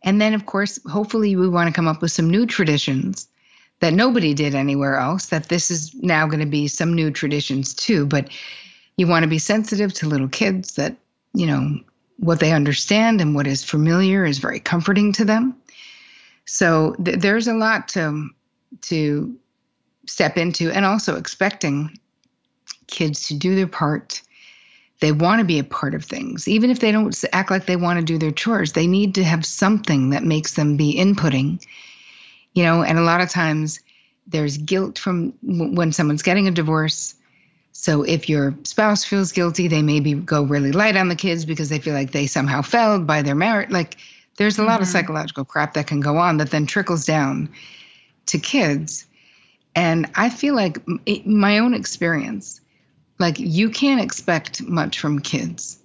[0.03, 3.29] And then, of course, hopefully, we want to come up with some new traditions
[3.79, 7.75] that nobody did anywhere else, that this is now going to be some new traditions
[7.75, 8.07] too.
[8.07, 8.29] But
[8.97, 10.97] you want to be sensitive to little kids that,
[11.33, 11.79] you know,
[12.19, 15.57] what they understand and what is familiar is very comforting to them.
[16.45, 18.31] So th- there's a lot to
[18.83, 19.37] to
[20.07, 21.99] step into and also expecting
[22.87, 24.23] kids to do their part.
[25.01, 26.47] They want to be a part of things.
[26.47, 29.25] Even if they don't act like they want to do their chores, they need to
[29.25, 31.65] have something that makes them be inputting.
[32.55, 33.81] You know, and a lot of times
[34.27, 37.15] there's guilt from when someone's getting a divorce.
[37.73, 41.71] So if your spouse feels guilty, they maybe go really light on the kids because
[41.71, 43.71] they feel like they somehow failed by their marriage.
[43.71, 43.97] Like
[44.37, 44.69] there's a mm-hmm.
[44.71, 44.93] lot of mm-hmm.
[44.93, 47.49] psychological crap that can go on that then trickles down
[48.27, 49.07] to kids.
[49.75, 50.83] And I feel like
[51.27, 52.61] my own experience,
[53.19, 55.79] like you can't expect much from kids.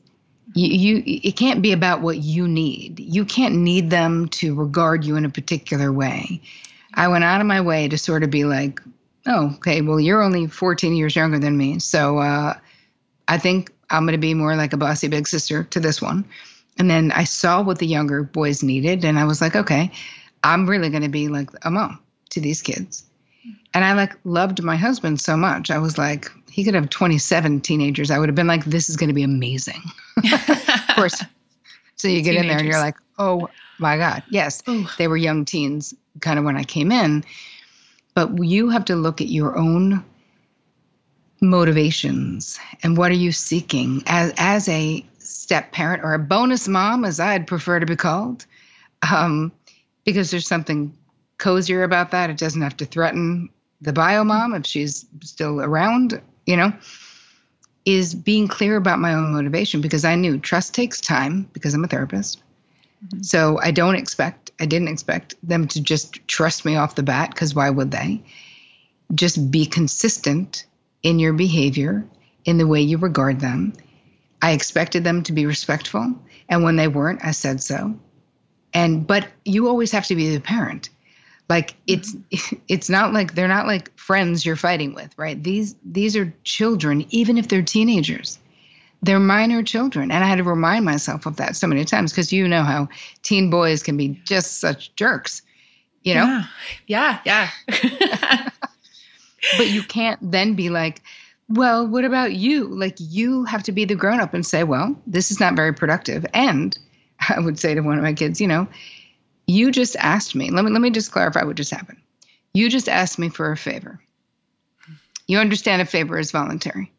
[0.54, 3.00] You, you, it can't be about what you need.
[3.00, 6.42] You can't need them to regard you in a particular way.
[6.94, 8.82] I went out of my way to sort of be like,
[9.28, 11.80] oh, okay, well, you're only 14 years younger than me.
[11.80, 12.54] So uh,
[13.28, 16.26] I think I'm going to be more like a bossy big sister to this one.
[16.80, 19.92] And then I saw what the younger boys needed, and I was like, okay,
[20.44, 23.04] I'm really going to be like a mom to these kids.
[23.74, 25.72] And I like loved my husband so much.
[25.72, 28.12] I was like, he could have 27 teenagers.
[28.12, 29.82] I would have been like, this is going to be amazing.
[30.18, 31.24] of course.
[31.96, 32.42] So you get teenagers.
[32.42, 34.24] in there and you're like, oh my God.
[34.30, 34.88] Yes, Ooh.
[34.98, 37.24] they were young teens kind of when I came in.
[38.18, 40.04] But you have to look at your own
[41.40, 47.06] motivations and what are you seeking as, as a step parent or a bonus mom,
[47.06, 48.48] as I'd prefer to be called.
[49.08, 49.52] Um,
[50.04, 50.98] because there's something
[51.38, 52.32] cozier about that.
[52.32, 53.50] It doesn't have to threaten
[53.82, 56.74] the bio mom if she's still around, you know,
[57.86, 61.84] is being clear about my own motivation because I knew trust takes time because I'm
[61.84, 62.42] a therapist.
[63.06, 63.22] Mm-hmm.
[63.22, 67.32] So I don't expect, I didn't expect them to just trust me off the bat
[67.32, 68.24] because why would they?
[69.14, 70.66] Just be consistent
[71.04, 72.06] in your behavior,
[72.46, 73.74] in the way you regard them.
[74.42, 76.16] I expected them to be respectful.
[76.50, 78.00] And when they weren't, I said so.
[78.74, 80.90] And, but you always have to be the parent
[81.50, 82.16] like it's
[82.68, 87.06] it's not like they're not like friends you're fighting with right these these are children
[87.10, 88.40] even if they're teenagers
[89.02, 92.32] they're minor children and i had to remind myself of that so many times because
[92.32, 92.88] you know how
[93.24, 95.42] teen boys can be just such jerks
[96.04, 96.44] you know
[96.88, 98.50] yeah yeah, yeah.
[99.58, 101.02] but you can't then be like
[101.50, 104.96] well what about you like you have to be the grown up and say well
[105.08, 106.78] this is not very productive and
[107.30, 108.68] i would say to one of my kids you know
[109.48, 112.00] you just asked me, let me let me just clarify what just happened.
[112.54, 114.00] You just asked me for a favor.
[115.26, 116.92] You understand a favor is voluntary.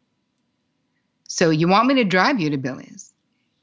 [1.29, 3.13] So you want me to drive you to Billy's,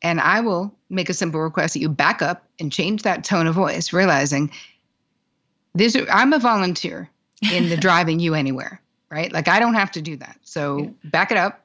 [0.01, 3.49] and I will make a simple request that you back up and change that tone
[3.49, 4.51] of voice, realizing
[5.75, 7.11] this I'm a volunteer
[7.53, 9.33] in the driving you anywhere, right?
[9.33, 10.39] Like I don't have to do that.
[10.43, 10.91] So yeah.
[11.05, 11.61] back it up.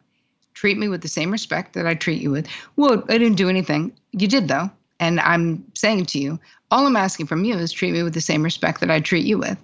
[0.55, 2.47] Treat me with the same respect that I treat you with.
[2.75, 3.93] Well, I didn't do anything.
[4.11, 4.69] You did though.
[4.99, 6.39] And I'm saying to you,
[6.71, 9.25] all I'm asking from you is treat me with the same respect that I treat
[9.25, 9.57] you with.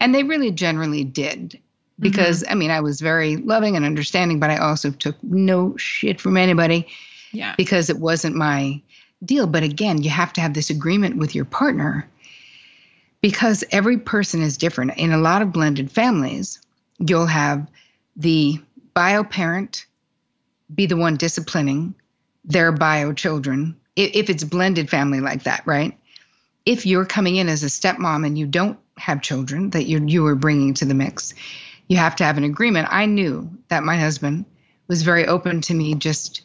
[0.00, 1.58] And they really generally did.
[1.98, 2.52] Because, mm-hmm.
[2.52, 6.36] I mean, I was very loving and understanding, but I also took no shit from
[6.36, 6.86] anybody.
[7.32, 7.54] Yeah.
[7.56, 8.80] Because it wasn't my
[9.24, 9.46] deal.
[9.46, 12.08] But again, you have to have this agreement with your partner
[13.20, 14.96] because every person is different.
[14.96, 16.60] In a lot of blended families,
[16.98, 17.66] you'll have
[18.16, 18.60] the
[18.94, 19.86] bio parent
[20.74, 21.94] be the one disciplining
[22.44, 25.98] their bio children if it's blended family like that, right?
[26.68, 30.26] if you're coming in as a stepmom and you don't have children that you you
[30.26, 31.32] are bringing to the mix,
[31.88, 32.88] you have to have an agreement.
[32.90, 34.44] I knew that my husband
[34.86, 36.42] was very open to me just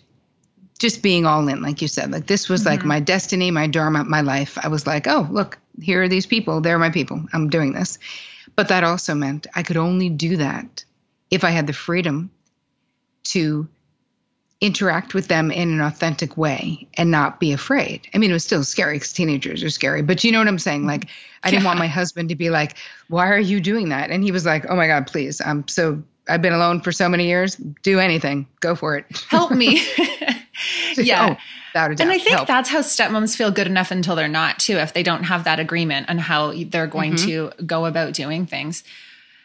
[0.79, 2.12] just being all in like you said.
[2.12, 2.69] Like this was mm-hmm.
[2.69, 4.58] like my destiny my dharma my life.
[4.62, 6.62] I was like oh look here are these people.
[6.62, 7.25] They're my people.
[7.34, 7.99] I'm doing this.
[8.56, 10.86] But that also meant i could only do that
[11.32, 12.29] if i had the freedom
[13.23, 13.67] to
[14.63, 18.08] interact with them in an authentic way and not be afraid.
[18.13, 20.58] I mean, it was still scary because teenagers are scary, but you know what I'm
[20.58, 20.86] saying?
[20.86, 21.08] Like,
[21.43, 21.67] I didn't yeah.
[21.67, 22.78] want my husband to be like,
[23.10, 24.10] why are you doing that?
[24.10, 25.41] And he was like, oh my God, please.
[25.41, 27.58] I'm so, I've been alone for so many years.
[27.58, 28.47] Do anything.
[28.62, 29.06] Go for it.
[29.30, 29.86] Help me.
[30.95, 31.36] yeah.
[31.36, 31.38] Oh,
[31.76, 32.47] and I think Help.
[32.47, 35.60] that's how stepmoms feel good enough until they're not too, if they don't have that
[35.60, 37.26] agreement on how they're going mm-hmm.
[37.58, 38.84] to go about doing things.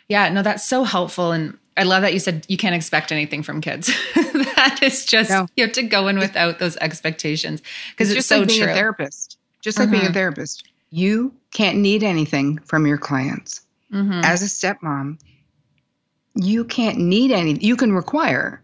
[0.09, 1.33] Yeah, no, that's so helpful.
[1.33, 3.87] And I love that you said you can't expect anything from kids.
[4.15, 5.47] that is just no.
[5.57, 8.63] you have to go in without those expectations because it's, it's, just so like being
[8.63, 8.73] true.
[8.73, 9.39] a therapist.
[9.61, 9.93] Just like mm-hmm.
[9.93, 10.15] being a mm-hmm.
[10.15, 13.63] therapist, you can't need anything from your clients.
[13.93, 14.21] Mm-hmm.
[14.25, 15.19] As a stepmom,
[16.35, 17.55] you can't need any.
[17.55, 18.63] You can require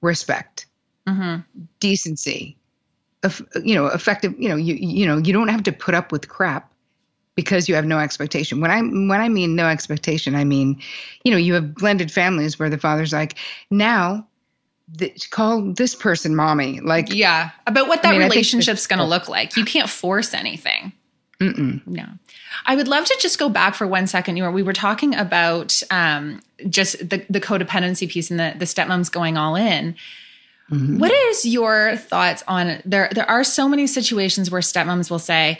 [0.00, 0.66] respect,
[1.06, 1.40] mm-hmm.
[1.78, 2.56] decency,
[3.62, 4.34] you know, effective.
[4.38, 6.69] You know, you you know, you don't have to put up with crap
[7.34, 8.60] because you have no expectation.
[8.60, 10.80] When I when I mean no expectation, I mean,
[11.24, 13.36] you know, you have blended families where the father's like,
[13.70, 14.26] now
[15.30, 16.80] call this person mommy.
[16.80, 19.56] Like, yeah, about what that I mean, relationship's going to look like.
[19.56, 20.92] You can't force anything.
[21.40, 21.86] Mm-mm.
[21.86, 22.04] No,
[22.66, 24.36] I would love to just go back for one second.
[24.36, 28.66] You were we were talking about um, just the the codependency piece and the the
[28.66, 29.94] stepmoms going all in.
[30.70, 30.98] Mm-hmm.
[30.98, 33.10] What is your thoughts on there?
[33.12, 35.58] There are so many situations where stepmoms will say,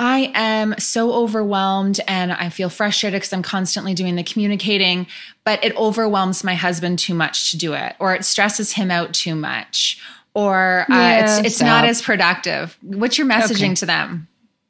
[0.00, 5.06] I am so overwhelmed and I feel frustrated because I'm constantly doing the communicating,
[5.44, 9.12] but it overwhelms my husband too much to do it, or it stresses him out
[9.12, 10.00] too much,
[10.32, 12.78] or uh, yeah, it's it's not as productive.
[12.80, 13.74] What's your messaging okay.
[13.74, 14.28] to them?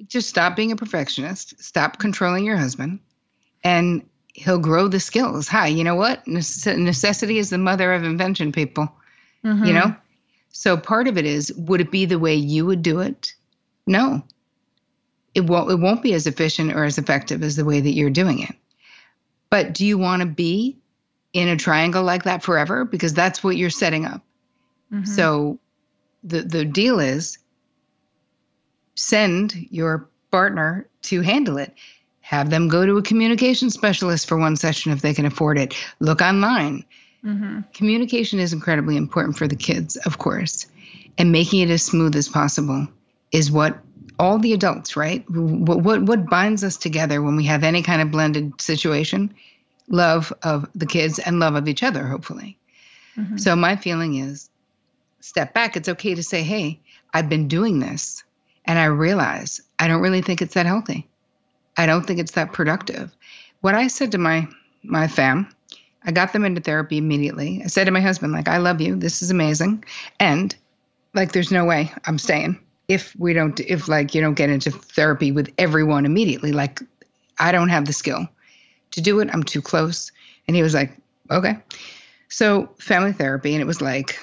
[0.08, 1.62] Just stop being a perfectionist.
[1.62, 2.98] Stop controlling your husband,
[3.62, 5.46] and he'll grow the skills.
[5.46, 6.26] Hi, you know what?
[6.26, 8.92] necessity is the mother of invention, people.
[9.44, 9.64] Mm-hmm.
[9.64, 9.94] You know?
[10.50, 13.34] So part of it is would it be the way you would do it?
[13.86, 14.24] No
[15.40, 18.10] it won't it won't be as efficient or as effective as the way that you're
[18.10, 18.54] doing it.
[19.48, 20.78] But do you want to be
[21.32, 22.84] in a triangle like that forever?
[22.84, 24.22] Because that's what you're setting up.
[24.92, 25.04] Mm-hmm.
[25.04, 25.58] So
[26.22, 27.38] the the deal is
[28.94, 31.74] send your partner to handle it.
[32.20, 35.74] Have them go to a communication specialist for one session if they can afford it.
[35.98, 36.84] Look online.
[37.24, 37.60] Mm-hmm.
[37.74, 40.66] Communication is incredibly important for the kids, of course,
[41.18, 42.86] and making it as smooth as possible
[43.32, 43.78] is what
[44.20, 45.24] all the adults, right?
[45.30, 49.34] What, what, what binds us together when we have any kind of blended situation?
[49.88, 52.58] Love of the kids and love of each other, hopefully.
[53.16, 53.38] Mm-hmm.
[53.38, 54.50] So my feeling is
[55.20, 55.74] step back.
[55.74, 56.80] It's okay to say, hey,
[57.14, 58.22] I've been doing this
[58.66, 61.08] and I realize I don't really think it's that healthy.
[61.78, 63.10] I don't think it's that productive.
[63.62, 64.46] What I said to my
[64.82, 65.48] my fam,
[66.04, 67.62] I got them into therapy immediately.
[67.64, 68.96] I said to my husband, like, I love you.
[68.96, 69.84] This is amazing.
[70.18, 70.54] And
[71.14, 74.70] like there's no way I'm staying if we don't if like you don't get into
[74.70, 76.80] therapy with everyone immediately like
[77.38, 78.28] i don't have the skill
[78.90, 79.28] to do it.
[79.32, 80.10] I'm too close.
[80.46, 80.96] And he was like
[81.30, 81.56] okay.
[82.28, 84.18] So family therapy and it was like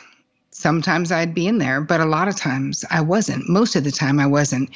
[0.52, 3.48] sometimes i'd be in there but a lot of times i wasn't.
[3.48, 4.70] Most of the time i wasn't.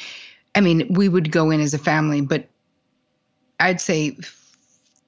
[0.55, 2.47] I mean we would go in as a family but
[3.59, 4.17] i'd say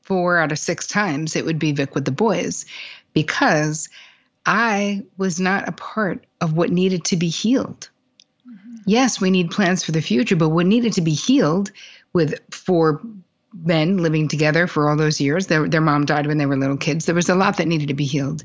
[0.02, 2.66] four out of six times it would be vic with the boys
[3.14, 3.90] because
[4.46, 7.90] i was not a part of what needed to be healed
[8.86, 11.72] yes, we need plans for the future, but what needed to be healed
[12.14, 13.02] with four
[13.64, 16.78] men living together for all those years, their, their mom died when they were little
[16.78, 17.06] kids.
[17.06, 18.44] There was a lot that needed to be healed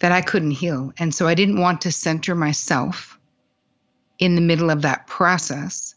[0.00, 0.92] that I couldn't heal.
[0.98, 3.18] And so I didn't want to center myself
[4.18, 5.94] in the middle of that process.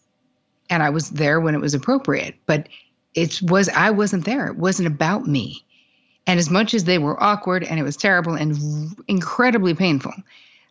[0.69, 2.69] And I was there when it was appropriate, but
[3.13, 4.47] it was, I wasn't there.
[4.47, 5.65] It wasn't about me.
[6.27, 10.13] And as much as they were awkward and it was terrible and incredibly painful,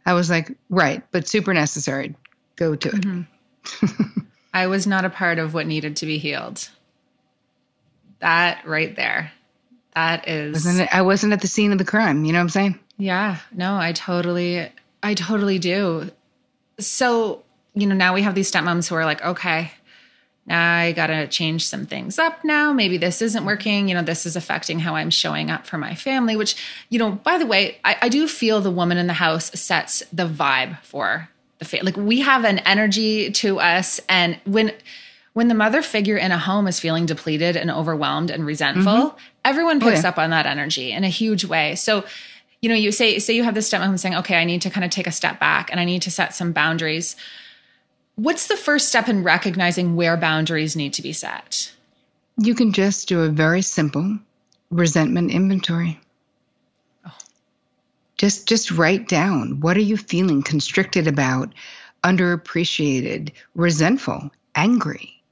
[0.05, 2.15] I was like, right, but super necessary
[2.57, 2.95] go to it.
[2.95, 4.21] Mm-hmm.
[4.55, 6.69] I was not a part of what needed to be healed.
[8.21, 9.33] That right there.
[9.95, 12.45] That is wasn't it, I wasn't at the scene of the crime, you know what
[12.45, 12.79] I'm saying?
[12.97, 13.39] Yeah.
[13.53, 14.69] No, I totally
[15.03, 16.11] I totally do.
[16.79, 17.43] So,
[17.75, 19.71] you know, now we have these stepmoms who are like, okay,
[20.47, 22.73] now I got to change some things up now.
[22.73, 23.89] Maybe this isn't working.
[23.89, 26.57] You know, this is affecting how I'm showing up for my family, which,
[26.91, 30.03] you know, by the way, I, I do feel the woman in the house sets
[30.13, 34.73] the vibe for the fa- like we have an energy to us and when
[35.35, 39.19] when the mother figure in a home is feeling depleted and overwhelmed and resentful mm-hmm.
[39.45, 40.09] everyone picks oh, yeah.
[40.09, 42.05] up on that energy in a huge way so
[42.61, 44.85] you know you say say you have this stepmom saying okay i need to kind
[44.85, 47.17] of take a step back and i need to set some boundaries
[48.17, 51.73] What's the first step in recognizing where boundaries need to be set?
[52.39, 54.19] You can just do a very simple
[54.71, 55.99] resentment inventory.
[58.25, 61.53] Just just write down what are you feeling constricted about,
[62.03, 65.23] underappreciated, resentful, angry.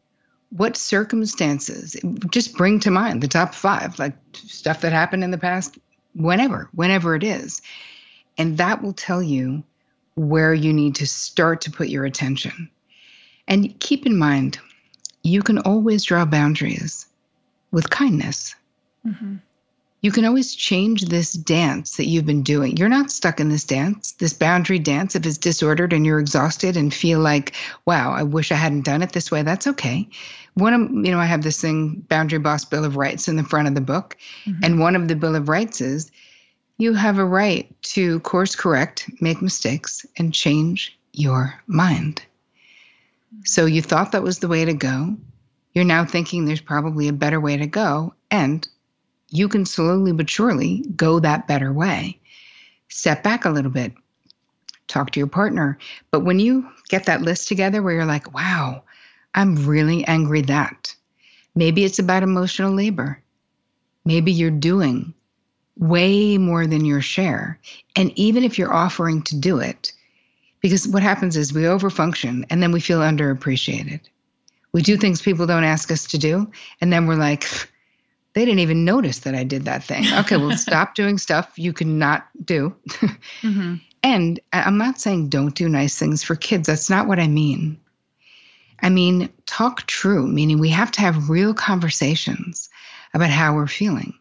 [0.51, 1.97] What circumstances
[2.28, 5.78] just bring to mind the top 5 like stuff that happened in the past
[6.14, 7.62] whenever, whenever it is.
[8.36, 9.64] And that will tell you
[10.14, 12.68] where you need to start to put your attention.
[13.49, 14.59] And keep in mind,
[15.22, 17.07] you can always draw boundaries
[17.70, 18.55] with kindness.
[19.07, 19.36] Mm-hmm.
[20.03, 22.76] You can always change this dance that you've been doing.
[22.76, 25.14] You're not stuck in this dance, this boundary dance.
[25.14, 27.55] If it's disordered and you're exhausted and feel like,
[27.86, 30.09] wow, I wish I hadn't done it this way, that's okay.
[30.55, 33.44] One of, you know, I have this thing, Boundary Boss Bill of Rights, in the
[33.44, 34.16] front of the book.
[34.44, 34.64] Mm-hmm.
[34.64, 36.11] And one of the Bill of Rights is
[36.78, 42.22] you have a right to course correct, make mistakes, and change your mind.
[43.44, 45.16] So you thought that was the way to go.
[45.74, 48.14] You're now thinking there's probably a better way to go.
[48.30, 48.66] And
[49.32, 52.20] you can slowly but surely go that better way.
[52.88, 53.92] Step back a little bit,
[54.86, 55.78] talk to your partner.
[56.10, 58.82] But when you get that list together where you're like, wow,
[59.34, 60.94] I'm really angry that,
[61.54, 63.20] maybe it's about emotional labor.
[64.04, 65.14] Maybe you're doing
[65.78, 67.58] way more than your share.
[67.96, 69.92] And even if you're offering to do it,
[70.60, 74.00] because what happens is we overfunction and then we feel underappreciated.
[74.72, 76.50] We do things people don't ask us to do.
[76.80, 77.44] And then we're like,
[78.34, 80.04] they didn't even notice that I did that thing.
[80.20, 82.74] Okay, well, stop doing stuff you cannot do.
[82.88, 83.74] mm-hmm.
[84.02, 86.66] And I'm not saying don't do nice things for kids.
[86.66, 87.78] That's not what I mean.
[88.80, 92.68] I mean, talk true, meaning we have to have real conversations
[93.14, 94.14] about how we're feeling.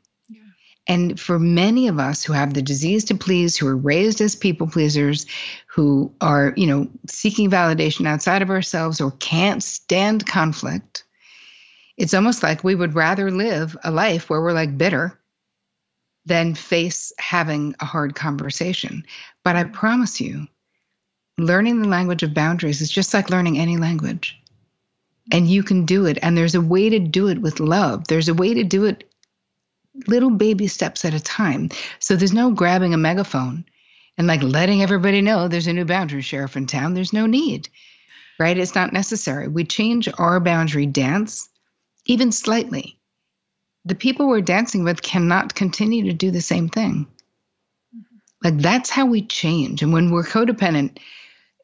[0.88, 4.36] And for many of us who have the disease to please, who are raised as
[4.36, 5.26] people pleasers,
[5.68, 11.04] who are, you know, seeking validation outside of ourselves or can't stand conflict,
[11.98, 15.20] it's almost like we would rather live a life where we're like bitter
[16.26, 19.06] than face having a hard conversation.
[19.44, 20.48] But I promise you,
[21.38, 24.38] learning the language of boundaries is just like learning any language.
[25.32, 26.18] And you can do it.
[26.22, 28.08] And there's a way to do it with love.
[28.08, 29.10] There's a way to do it
[30.08, 31.70] little baby steps at a time.
[32.00, 33.66] So there's no grabbing a megaphone
[34.18, 36.94] and like letting everybody know there's a new boundary sheriff in town.
[36.94, 37.70] There's no need,
[38.40, 38.58] right?
[38.58, 39.48] It's not necessary.
[39.48, 41.50] We change our boundary dance
[42.12, 42.98] even slightly.
[43.86, 47.08] The people we're dancing with cannot continue to do the same thing.
[48.44, 49.82] Like that's how we change.
[49.82, 50.98] And when we're codependent,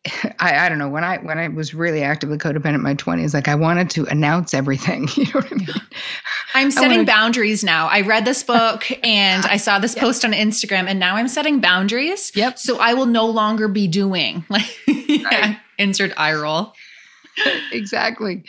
[0.40, 3.34] I, I don't know when I when I was really actively codependent in my 20s
[3.34, 5.68] like I wanted to announce everything you know what I mean
[6.54, 10.04] I'm setting boundaries now I read this book and I saw this yep.
[10.04, 13.88] post on Instagram and now I'm setting boundaries yep so I will no longer be
[13.88, 15.58] doing like yeah, right.
[15.78, 16.74] insert eye roll
[17.72, 18.44] exactly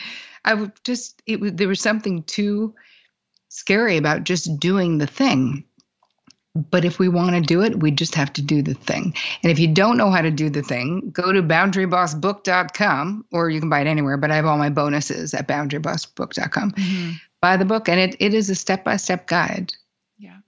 [0.45, 2.75] I would just it was there was something too
[3.49, 5.65] scary about just doing the thing
[6.71, 9.15] but if we want to do it, we just have to do the thing.
[9.43, 13.61] And if you don't know how to do the thing, go to boundarybossbook.com or you
[13.61, 16.73] can buy it anywhere, but I have all my bonuses at boundarybossbook.com.
[16.73, 17.11] Mm-hmm.
[17.41, 19.73] Buy the book, and it, it is a step by step guide
[20.19, 20.39] yeah.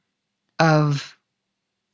[0.59, 1.16] of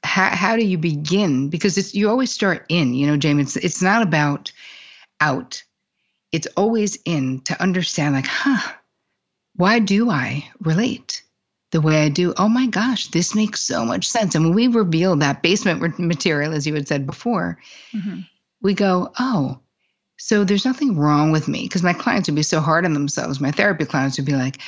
[0.02, 1.50] how, how do you begin?
[1.50, 4.52] Because it's, you always start in, you know, Jamie, it's, it's not about
[5.20, 5.62] out,
[6.36, 8.72] it's always in to understand, like, huh,
[9.56, 11.22] why do I relate?
[11.72, 14.34] the way I do, oh my gosh, this makes so much sense.
[14.34, 17.58] And when we reveal that basement material, as you had said before,
[17.92, 18.20] mm-hmm.
[18.62, 19.58] we go, oh,
[20.16, 21.64] so there's nothing wrong with me.
[21.64, 23.40] Because my clients would be so hard on themselves.
[23.40, 24.58] My therapy clients would be like,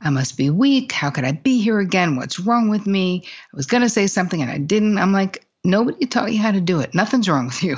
[0.00, 0.92] I must be weak.
[0.92, 2.16] How could I be here again?
[2.16, 3.22] What's wrong with me?
[3.52, 4.98] I was going to say something and I didn't.
[4.98, 6.94] I'm like, nobody taught you how to do it.
[6.94, 7.76] Nothing's wrong with you.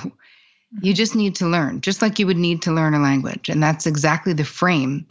[0.83, 3.49] You just need to learn, just like you would need to learn a language.
[3.49, 5.07] And that's exactly the frame,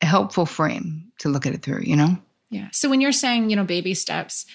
[0.00, 2.16] a helpful frame to look at it through, you know?
[2.50, 2.68] Yeah.
[2.72, 4.46] So when you're saying, you know, baby steps,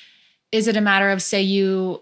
[0.52, 2.02] is it a matter of say you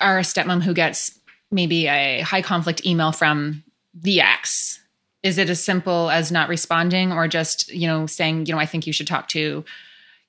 [0.00, 1.18] are a stepmom who gets
[1.50, 3.62] maybe a high conflict email from
[3.94, 4.80] the ex?
[5.22, 8.66] Is it as simple as not responding or just, you know, saying, you know, I
[8.66, 9.64] think you should talk to,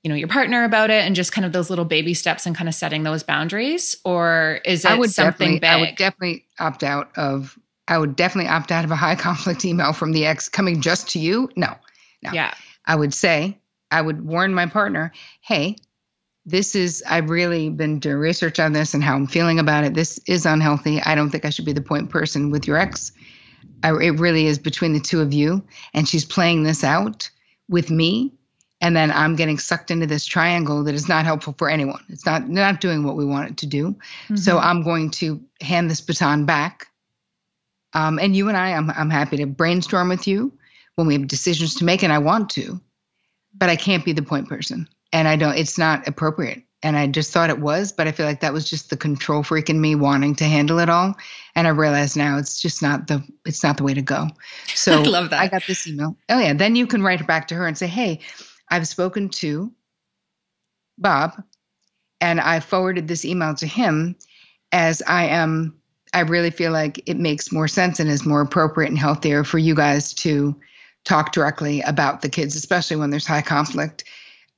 [0.06, 2.54] you know, your partner about it and just kind of those little baby steps and
[2.54, 3.96] kind of setting those boundaries?
[4.04, 5.64] Or is it I would something big?
[5.64, 9.64] I would definitely opt out of I would definitely opt out of a high conflict
[9.64, 11.50] email from the ex coming just to you.
[11.56, 11.74] No.
[12.22, 12.30] No.
[12.30, 12.54] Yeah.
[12.84, 13.58] I would say,
[13.90, 15.74] I would warn my partner, hey,
[16.44, 19.94] this is, I've really been doing research on this and how I'm feeling about it.
[19.94, 21.02] This is unhealthy.
[21.02, 23.10] I don't think I should be the point person with your ex.
[23.82, 25.64] I, it really is between the two of you.
[25.94, 27.28] And she's playing this out
[27.68, 28.32] with me.
[28.80, 32.04] And then I'm getting sucked into this triangle that is not helpful for anyone.
[32.10, 33.92] It's not not doing what we want it to do.
[33.92, 34.36] Mm-hmm.
[34.36, 36.88] So I'm going to hand this baton back
[37.94, 40.52] Um, and you and I, I'm, I'm happy to brainstorm with you
[40.96, 42.80] when we have decisions to make, and I want to,
[43.54, 44.88] but I can't be the point person.
[45.12, 46.62] And I don't, it's not appropriate.
[46.82, 49.42] And I just thought it was, but I feel like that was just the control
[49.42, 51.16] freak in me wanting to handle it all.
[51.54, 54.28] And I realize now it's just not the, it's not the way to go.
[54.74, 55.40] So I love that.
[55.40, 56.16] I got this email.
[56.28, 56.52] Oh yeah.
[56.54, 58.20] Then you can write back to her and say, Hey,
[58.70, 59.72] I've spoken to
[60.98, 61.42] Bob
[62.20, 64.16] and I forwarded this email to him
[64.72, 65.76] as I am
[66.14, 69.58] I really feel like it makes more sense and is more appropriate and healthier for
[69.58, 70.58] you guys to
[71.04, 74.04] talk directly about the kids, especially when there's high conflict.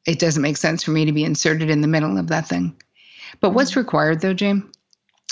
[0.07, 2.77] It doesn't make sense for me to be inserted in the middle of that thing.
[3.41, 3.81] But what's mm-hmm.
[3.81, 4.65] required though, James?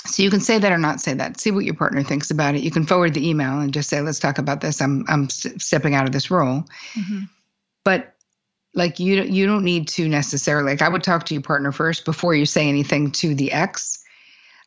[0.05, 1.39] So you can say that or not say that.
[1.39, 2.61] See what your partner thinks about it.
[2.61, 4.81] You can forward the email and just say, "Let's talk about this.
[4.81, 6.63] I'm I'm stepping out of this role."
[6.93, 7.23] Mm-hmm.
[7.83, 8.13] But
[8.77, 12.05] like you you don't need to necessarily like I would talk to your partner first
[12.05, 14.03] before you say anything to the ex.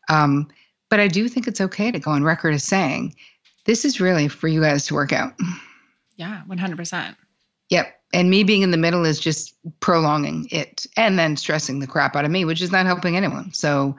[0.09, 0.49] Um,
[0.91, 3.15] but I do think it's okay to go on record as saying,
[3.65, 5.35] this is really for you guys to work out.
[6.17, 7.17] Yeah, 100%.
[7.71, 8.01] Yep.
[8.13, 12.17] And me being in the middle is just prolonging it and then stressing the crap
[12.17, 13.53] out of me, which is not helping anyone.
[13.53, 13.97] So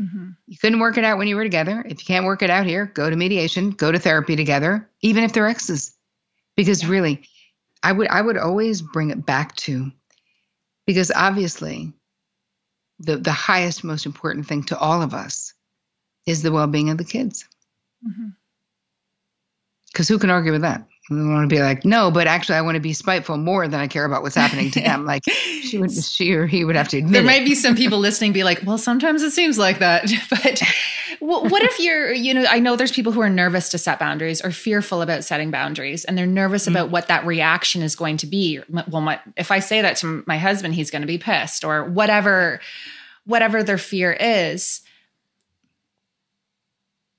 [0.00, 0.30] mm-hmm.
[0.46, 1.84] you couldn't work it out when you were together.
[1.86, 5.22] If you can't work it out here, go to mediation, go to therapy together, even
[5.22, 5.94] if they're exes.
[6.56, 6.88] Because yeah.
[6.88, 7.22] really,
[7.82, 9.90] I would I would always bring it back to
[10.86, 11.92] because obviously
[12.98, 15.54] the the highest most important thing to all of us
[16.26, 17.46] is the well-being of the kids
[18.02, 18.20] because
[20.06, 20.14] mm-hmm.
[20.14, 22.76] who can argue with that I want to be like, no, but actually, I want
[22.76, 25.04] to be spiteful more than I care about what's happening to them.
[25.04, 25.24] Like,
[25.62, 27.12] she would, she or he would have to admit.
[27.12, 27.26] There it.
[27.26, 30.10] might be some people listening, be like, well, sometimes it seems like that.
[30.30, 30.62] But
[31.20, 34.40] what if you're, you know, I know there's people who are nervous to set boundaries
[34.42, 36.76] or fearful about setting boundaries, and they're nervous mm-hmm.
[36.76, 38.60] about what that reaction is going to be.
[38.88, 41.84] Well, my, if I say that to my husband, he's going to be pissed, or
[41.84, 42.60] whatever,
[43.26, 44.80] whatever their fear is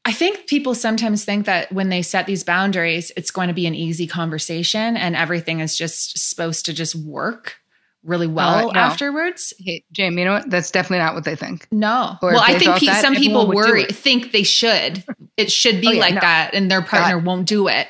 [0.04, 3.68] I think people sometimes think that when they set these boundaries, it's going to be
[3.68, 7.58] an easy conversation and everything is just supposed to just work
[8.04, 8.80] really well uh, no.
[8.80, 9.54] afterwards.
[9.60, 10.50] Hey, Jamie, you know what?
[10.50, 11.68] That's definitely not what they think.
[11.72, 12.18] No.
[12.22, 15.04] Or well, I think pe- that, some people worry, think they should.
[15.38, 16.22] It should be oh, yeah, like no.
[16.22, 17.26] that, and their partner God.
[17.26, 17.88] won't do it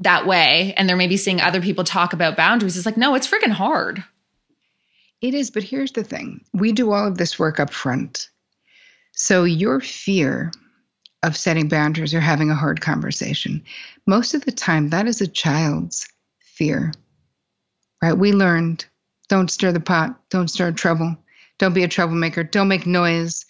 [0.00, 0.74] that way.
[0.76, 2.76] And they're maybe seeing other people talk about boundaries.
[2.76, 4.02] It's like, no, it's freaking hard.
[5.22, 8.28] It is, but here's the thing: we do all of this work up front.
[9.12, 10.52] So your fear
[11.26, 13.62] of setting boundaries or having a hard conversation.
[14.06, 16.08] Most of the time, that is a child's
[16.38, 16.92] fear,
[18.02, 18.16] right?
[18.16, 18.86] We learned
[19.28, 21.16] don't stir the pot, don't stir trouble,
[21.58, 23.44] don't be a troublemaker, don't make noise.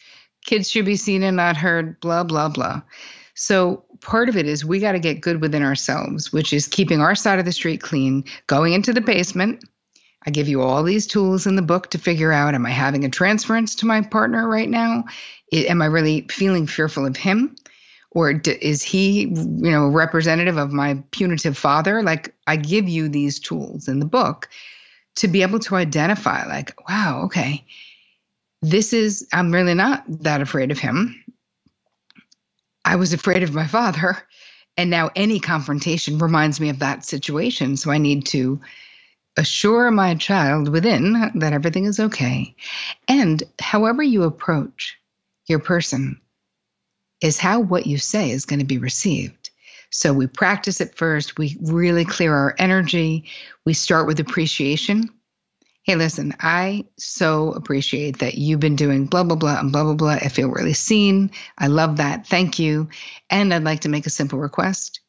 [0.44, 2.82] Kids should be seen and not heard, blah, blah, blah.
[3.34, 7.00] So, part of it is we got to get good within ourselves, which is keeping
[7.00, 9.62] our side of the street clean, going into the basement.
[10.24, 13.04] I give you all these tools in the book to figure out am I having
[13.04, 15.04] a transference to my partner right now?
[15.52, 17.54] Am I really feeling fearful of him?
[18.16, 22.02] Or is he you know representative of my punitive father?
[22.02, 24.48] Like i give you these tools in the book
[25.16, 27.64] to be able to identify like wow okay
[28.62, 31.22] this is i'm really not that afraid of him.
[32.86, 34.16] I was afraid of my father.
[34.78, 37.76] And now any confrontation reminds me of that situation.
[37.76, 38.58] So i need to
[39.36, 42.54] assure my child within that everything is okay.
[43.08, 44.96] And however you approach
[45.48, 46.18] your person
[47.20, 49.50] is how what you say is going to be received.
[49.90, 51.38] So we practice it first.
[51.38, 53.24] We really clear our energy.
[53.64, 55.10] We start with appreciation.
[55.84, 59.94] Hey, listen, I so appreciate that you've been doing blah, blah, blah, and blah, blah,
[59.94, 60.10] blah.
[60.10, 61.30] I feel really seen.
[61.56, 62.26] I love that.
[62.26, 62.88] Thank you.
[63.30, 65.00] And I'd like to make a simple request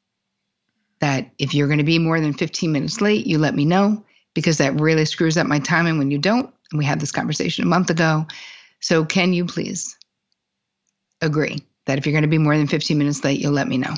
[1.00, 4.06] that if you're going to be more than 15 minutes late, you let me know
[4.36, 6.54] because that really screws up my timing when you don't.
[6.72, 8.28] And we had this conversation a month ago.
[8.80, 9.98] So, can you please
[11.22, 11.58] agree
[11.88, 13.94] that if you're going to be more than 15 minutes late, you'll let me know.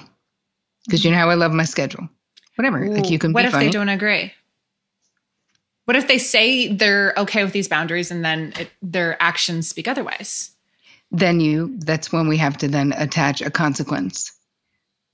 [0.85, 2.07] Because you know how I love my schedule.
[2.55, 2.83] Whatever.
[2.83, 3.65] Ooh, like you can What if funny.
[3.65, 4.33] they don't agree?
[5.85, 9.87] What if they say they're okay with these boundaries and then it, their actions speak
[9.87, 10.51] otherwise?
[11.11, 14.31] Then you, that's when we have to then attach a consequence.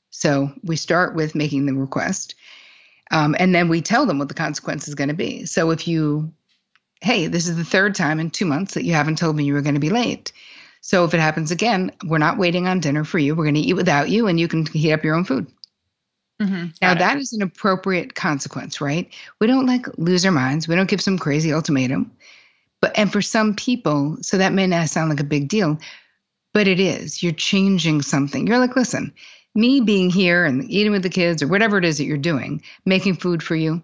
[0.10, 2.36] So we start with making the request.
[3.12, 5.46] Um, and then we tell them what the consequence is going to be.
[5.46, 6.34] So if you,
[7.02, 9.54] hey, this is the third time in two months that you haven't told me you
[9.54, 10.34] were going to be late.
[10.86, 13.34] So if it happens again, we're not waiting on dinner for you.
[13.34, 15.48] We're going to eat without you, and you can heat up your own food.
[16.40, 16.68] Mm-hmm.
[16.80, 17.00] Now it.
[17.00, 19.12] that is an appropriate consequence, right?
[19.42, 20.68] We don't like lose our minds.
[20.68, 22.12] We don't give some crazy ultimatum.
[22.82, 25.80] But and for some people, so that may not sound like a big deal,
[26.54, 27.24] but it is.
[27.24, 28.46] You're changing something.
[28.46, 29.12] You're like, listen,
[29.56, 32.62] me being here and eating with the kids or whatever it is that you're doing,
[32.86, 33.82] making food for you,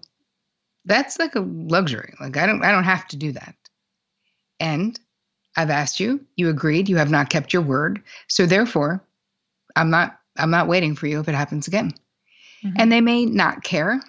[0.84, 2.14] that's like a luxury.
[2.20, 3.56] Like I don't I don't have to do that.
[4.60, 4.96] And
[5.56, 8.02] I've asked you, you agreed, you have not kept your word.
[8.28, 9.04] So therefore,
[9.76, 11.92] I'm not I'm not waiting for you if it happens again.
[12.64, 12.76] Mm-hmm.
[12.78, 14.00] And they may not care.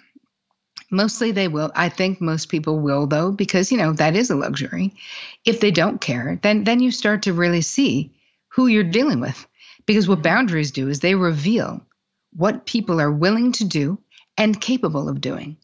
[0.90, 1.70] Mostly they will.
[1.74, 4.94] I think most people will though, because you know, that is a luxury.
[5.44, 8.12] If they don't care, then then you start to really see
[8.48, 9.46] who you're dealing with.
[9.86, 10.22] Because what mm-hmm.
[10.22, 11.84] boundaries do is they reveal
[12.32, 13.98] what people are willing to do
[14.36, 15.56] and capable of doing.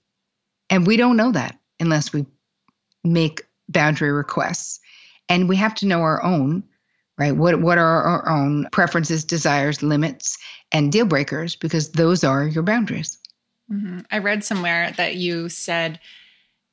[0.69, 2.27] And we don't know that unless we
[3.03, 4.81] make boundary requests.
[5.31, 6.65] And we have to know our own,
[7.17, 7.33] right?
[7.33, 10.37] What what are our own preferences, desires, limits,
[10.71, 13.17] and deal breakers because those are your boundaries.
[13.73, 14.01] Mm-hmm.
[14.11, 16.01] I read somewhere that you said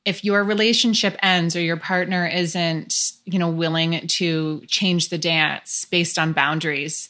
[0.05, 5.85] if your relationship ends or your partner isn't, you know, willing to change the dance
[5.85, 7.09] based on boundaries,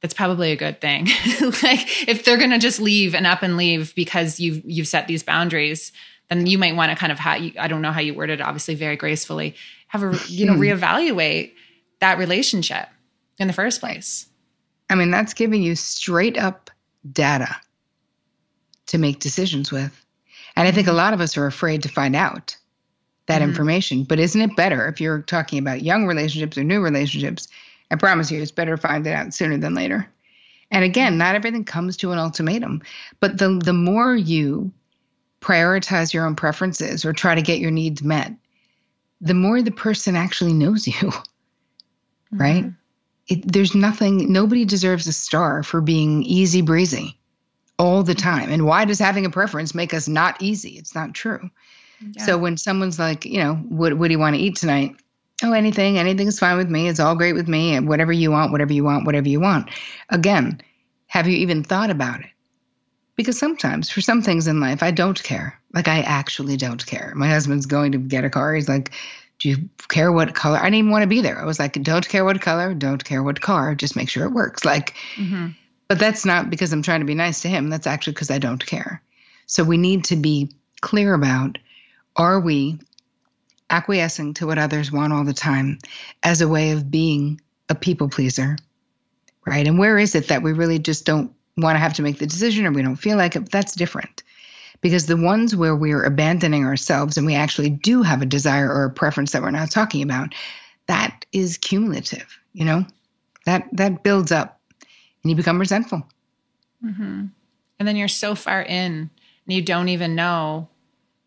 [0.00, 1.06] that's probably a good thing.
[1.62, 5.08] like if they're going to just leave and up and leave because you've you've set
[5.08, 5.92] these boundaries,
[6.30, 8.42] then you might want to kind of how I don't know how you worded it,
[8.42, 9.54] obviously very gracefully,
[9.92, 10.60] have a you know hmm.
[10.60, 11.52] reevaluate
[12.00, 12.88] that relationship
[13.38, 14.26] in the first place.
[14.88, 16.70] I mean, that's giving you straight up
[17.10, 17.56] data
[18.86, 20.04] to make decisions with.
[20.56, 20.96] And I think a mm-hmm.
[20.96, 22.56] lot of us are afraid to find out
[23.26, 23.50] that mm-hmm.
[23.50, 24.04] information.
[24.04, 27.48] But isn't it better if you're talking about young relationships or new relationships?
[27.90, 30.08] I promise you, it's better to find it out sooner than later.
[30.70, 32.82] And again, not everything comes to an ultimatum,
[33.20, 34.72] but the the more you
[35.42, 38.32] prioritize your own preferences or try to get your needs met,
[39.22, 41.12] the more the person actually knows you.
[42.32, 42.40] Mm-hmm.
[42.40, 42.72] Right?
[43.28, 47.18] it, there's nothing, nobody deserves a star for being easy breezy
[47.78, 48.50] all the time.
[48.50, 50.70] And why does having a preference make us not easy?
[50.70, 51.50] It's not true.
[52.00, 52.26] Yeah.
[52.26, 54.96] So when someone's like, you know, what, what do you want to eat tonight?
[55.42, 56.88] Oh, anything, anything's fine with me.
[56.88, 57.74] It's all great with me.
[57.74, 59.70] And whatever you want, whatever you want, whatever you want.
[60.10, 60.60] Again,
[61.06, 62.30] have you even thought about it?
[63.16, 65.60] Because sometimes for some things in life, I don't care.
[65.74, 67.12] Like I actually don't care.
[67.14, 68.54] My husband's going to get a car.
[68.54, 68.92] He's like,
[69.38, 70.56] do you care what color?
[70.56, 71.40] I didn't even want to be there.
[71.40, 74.32] I was like, don't care what color, don't care what car, just make sure it
[74.32, 74.64] works.
[74.64, 75.48] Like, mm-hmm.
[75.88, 77.68] but that's not because I'm trying to be nice to him.
[77.68, 79.02] That's actually because I don't care.
[79.46, 81.58] So we need to be clear about
[82.14, 82.78] are we
[83.68, 85.78] acquiescing to what others want all the time
[86.22, 88.56] as a way of being a people pleaser?
[89.44, 89.66] Right.
[89.66, 92.26] And where is it that we really just don't want to have to make the
[92.26, 93.50] decision or we don't feel like it?
[93.50, 94.22] That's different
[94.80, 98.84] because the ones where we're abandoning ourselves and we actually do have a desire or
[98.84, 100.34] a preference that we're not talking about,
[100.86, 102.84] that is cumulative, you know?
[103.44, 104.60] That that builds up
[105.22, 106.06] and you become resentful.
[106.84, 107.26] Mm-hmm.
[107.78, 109.10] And then you're so far in
[109.46, 110.68] and you don't even know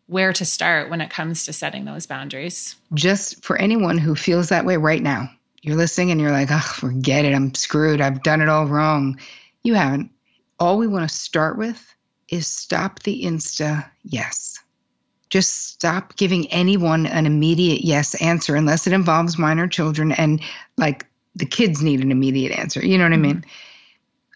[0.06, 2.76] where to start when it comes to setting those boundaries.
[2.94, 5.28] Just for anyone who feels that way right now,
[5.62, 7.34] you're listening and you're like, oh, forget it.
[7.34, 8.00] I'm screwed.
[8.00, 9.18] I've done it all wrong.
[9.62, 10.10] You haven't.
[10.58, 11.94] All we want to start with
[12.28, 14.58] is stop the Insta yes.
[15.28, 20.40] Just stop giving anyone an immediate yes answer unless it involves minor children and
[20.76, 22.84] like the kids need an immediate answer.
[22.84, 23.24] You know what mm-hmm.
[23.24, 23.44] I mean?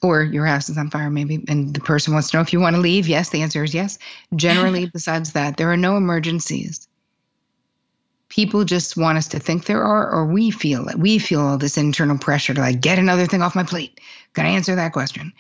[0.03, 2.61] Or your house is on fire, maybe, and the person wants to know if you
[2.61, 3.07] want to leave.
[3.07, 3.99] Yes, the answer is yes.
[4.35, 6.89] Generally, besides that, there are no emergencies.
[8.29, 10.99] People just want us to think there are, or we feel it.
[10.99, 14.01] We feel all this internal pressure to like get another thing off my plate.
[14.33, 15.33] Got to answer that question.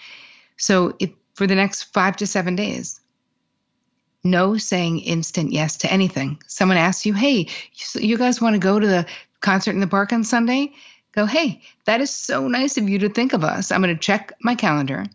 [0.60, 3.00] So it for the next five to seven days.
[4.22, 6.42] No saying instant yes to anything.
[6.46, 7.48] Someone asks you, hey,
[7.94, 9.06] you guys want to go to the
[9.40, 10.74] concert in the park on Sunday?
[11.12, 13.72] Go, hey, that is so nice of you to think of us.
[13.72, 15.06] I'm going to check my calendar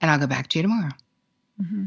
[0.00, 0.92] and I'll go back to you tomorrow.
[1.60, 1.86] Mm-hmm.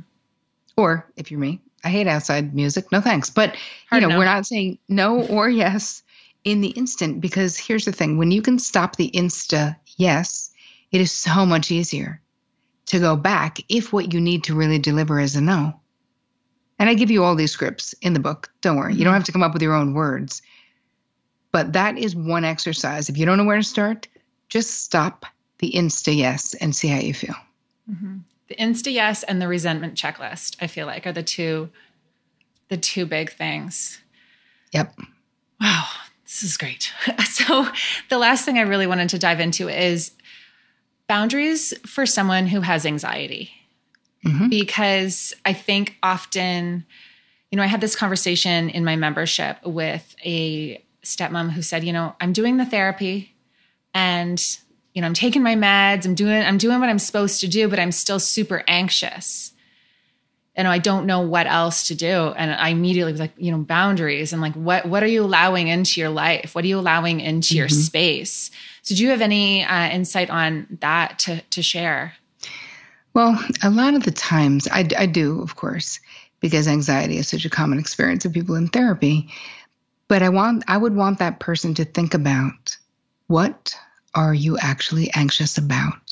[0.75, 2.91] Or if you're me, I hate outside music.
[2.91, 3.29] No thanks.
[3.29, 3.55] But,
[3.89, 4.19] Hard you know, no.
[4.19, 6.03] we're not saying no or yes
[6.43, 10.51] in the instant because here's the thing when you can stop the insta yes,
[10.91, 12.21] it is so much easier
[12.87, 15.79] to go back if what you need to really deliver is a no.
[16.77, 18.51] And I give you all these scripts in the book.
[18.61, 18.93] Don't worry.
[18.93, 19.15] You don't mm-hmm.
[19.15, 20.41] have to come up with your own words.
[21.51, 23.07] But that is one exercise.
[23.07, 24.07] If you don't know where to start,
[24.49, 25.25] just stop
[25.59, 27.35] the insta yes and see how you feel.
[27.89, 28.17] Mm-hmm.
[28.47, 31.69] The insta yes and the resentment checklist, I feel like, are the two
[32.67, 34.01] the two big things.
[34.71, 34.97] Yep.
[35.61, 35.85] Wow,
[36.23, 36.91] this is great.
[37.29, 37.67] so
[38.09, 40.11] the last thing I really wanted to dive into is
[41.07, 43.51] boundaries for someone who has anxiety.
[44.25, 44.49] Mm-hmm.
[44.49, 46.85] Because I think often,
[47.51, 51.93] you know, I had this conversation in my membership with a stepmom who said, you
[51.93, 53.35] know, I'm doing the therapy
[53.93, 54.43] and
[54.93, 57.67] you know, I'm taking my meds, I'm doing I'm doing what I'm supposed to do,
[57.67, 59.51] but I'm still super anxious.
[60.55, 62.33] And I don't know what else to do.
[62.37, 65.67] And I immediately was like, you know, boundaries and like what what are you allowing
[65.67, 66.55] into your life?
[66.55, 67.57] What are you allowing into mm-hmm.
[67.57, 68.51] your space?
[68.81, 72.13] So, do you have any uh, insight on that to, to share?
[73.15, 75.99] Well, a lot of the times I, I do, of course,
[76.39, 79.29] because anxiety is such a common experience of people in therapy.
[80.07, 82.77] But I want I would want that person to think about
[83.27, 83.75] what
[84.13, 86.04] are you actually anxious about?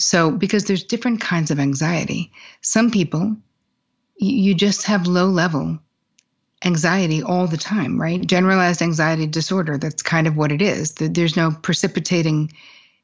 [0.00, 2.32] So, because there's different kinds of anxiety.
[2.62, 3.36] Some people,
[4.16, 5.78] you just have low level
[6.64, 8.26] anxiety all the time, right?
[8.26, 10.92] Generalized anxiety disorder, that's kind of what it is.
[10.92, 12.52] There's no precipitating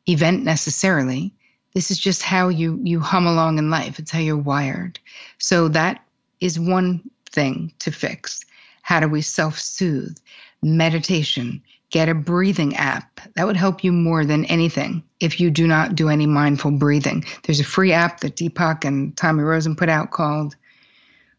[0.06, 1.34] event necessarily.
[1.74, 3.98] This is just how you you hum along in life.
[3.98, 4.98] It's how you're wired.
[5.38, 6.02] So that
[6.40, 8.44] is one thing to fix.
[8.82, 10.16] How do we self-soothe?
[10.62, 13.20] Meditation, get a breathing app.
[13.34, 17.24] That would help you more than anything if you do not do any mindful breathing.
[17.44, 20.56] There's a free app that Deepak and Tommy Rosen put out called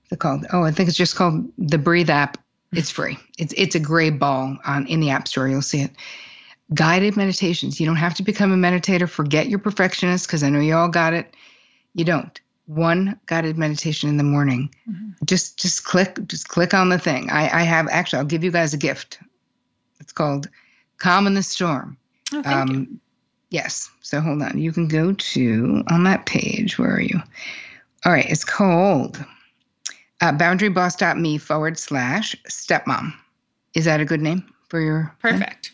[0.09, 0.45] they called?
[0.51, 2.37] Oh, I think it's just called the Breathe app.
[2.71, 3.17] It's free.
[3.37, 5.47] It's it's a gray ball on in the app store.
[5.47, 5.91] You'll see it.
[6.73, 7.79] Guided meditations.
[7.79, 9.07] You don't have to become a meditator.
[9.07, 11.33] Forget your perfectionist because I know you all got it.
[11.93, 12.39] You don't.
[12.65, 14.73] One guided meditation in the morning.
[14.89, 15.11] Mm-hmm.
[15.25, 17.29] Just just click just click on the thing.
[17.29, 19.19] I, I have actually I'll give you guys a gift.
[20.17, 20.49] Called
[20.97, 21.95] Calm in the Storm.
[22.33, 22.99] Oh, thank um, you.
[23.51, 23.87] Yes.
[24.01, 24.57] So hold on.
[24.57, 26.79] You can go to on that page.
[26.79, 27.21] Where are you?
[28.03, 28.25] All right.
[28.27, 29.23] It's called
[30.21, 33.13] uh, boundaryboss.me forward slash stepmom.
[33.75, 35.15] Is that a good name for your?
[35.21, 35.71] Perfect.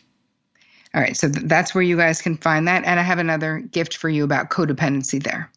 [0.94, 1.16] All right.
[1.16, 2.84] So th- that's where you guys can find that.
[2.84, 5.50] And I have another gift for you about codependency there.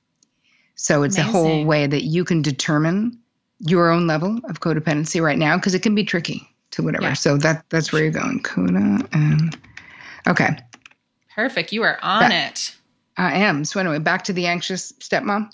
[0.76, 1.36] So it's Amazing.
[1.36, 3.20] a whole way that you can determine
[3.60, 7.04] your own level of codependency right now because it can be tricky to whatever.
[7.06, 7.14] Yeah.
[7.14, 8.42] So that that's where you're going.
[8.44, 9.58] Coda and
[10.28, 10.58] okay.
[11.36, 11.72] Perfect.
[11.72, 12.76] You are on it.
[13.18, 13.66] I am.
[13.66, 15.52] So anyway, back to the anxious stepmom.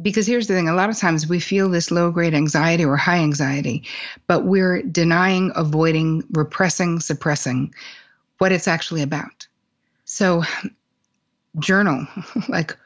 [0.00, 2.98] Because here's the thing a lot of times we feel this low grade anxiety or
[2.98, 3.84] high anxiety,
[4.26, 7.72] but we're denying, avoiding, repressing, suppressing
[8.36, 9.46] what it's actually about.
[10.04, 10.42] So,
[11.58, 12.06] journal
[12.48, 12.76] like,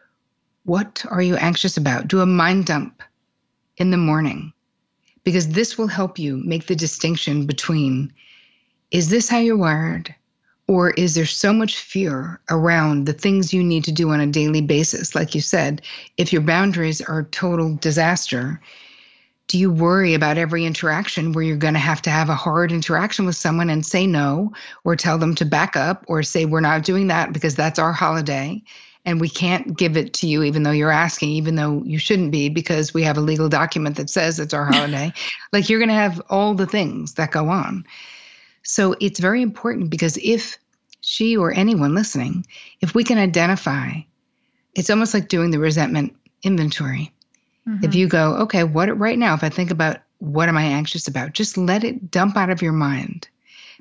[0.64, 2.06] what are you anxious about?
[2.06, 3.02] Do a mind dump
[3.76, 4.52] in the morning
[5.30, 8.12] because this will help you make the distinction between
[8.90, 10.12] is this how you're wired?
[10.66, 14.26] Or is there so much fear around the things you need to do on a
[14.26, 15.14] daily basis?
[15.14, 15.82] Like you said,
[16.16, 18.60] if your boundaries are total disaster,
[19.46, 22.72] do you worry about every interaction where you're going to have to have a hard
[22.72, 24.52] interaction with someone and say no,
[24.82, 27.92] or tell them to back up, or say, we're not doing that because that's our
[27.92, 28.60] holiday?
[29.04, 32.32] And we can't give it to you, even though you're asking, even though you shouldn't
[32.32, 35.12] be, because we have a legal document that says it's our holiday.
[35.52, 37.86] like you're going to have all the things that go on.
[38.62, 40.58] So it's very important because if
[41.00, 42.46] she or anyone listening,
[42.80, 44.00] if we can identify,
[44.74, 47.12] it's almost like doing the resentment inventory.
[47.66, 47.84] Mm-hmm.
[47.84, 51.08] If you go, okay, what right now, if I think about what am I anxious
[51.08, 53.28] about, just let it dump out of your mind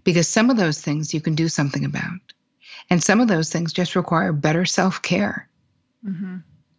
[0.03, 2.19] because some of those things you can do something about.
[2.89, 5.47] And some of those things just require better self care.
[6.05, 6.37] Mm-hmm.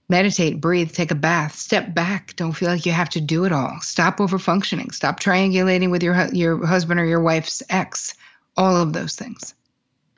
[0.09, 2.35] Meditate, breathe, take a bath, step back.
[2.35, 3.79] Don't feel like you have to do it all.
[3.81, 4.91] Stop over functioning.
[4.91, 8.15] Stop triangulating with your, your husband or your wife's ex.
[8.57, 9.55] All of those things.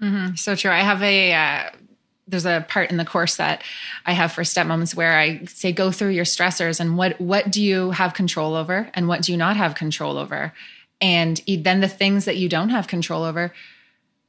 [0.01, 0.35] Mm-hmm.
[0.37, 0.71] So true.
[0.71, 1.71] I have a uh,
[2.27, 3.63] there's a part in the course that
[4.07, 7.63] I have for stepmoms where I say go through your stressors and what what do
[7.63, 10.53] you have control over and what do you not have control over,
[11.01, 13.53] and then the things that you don't have control over.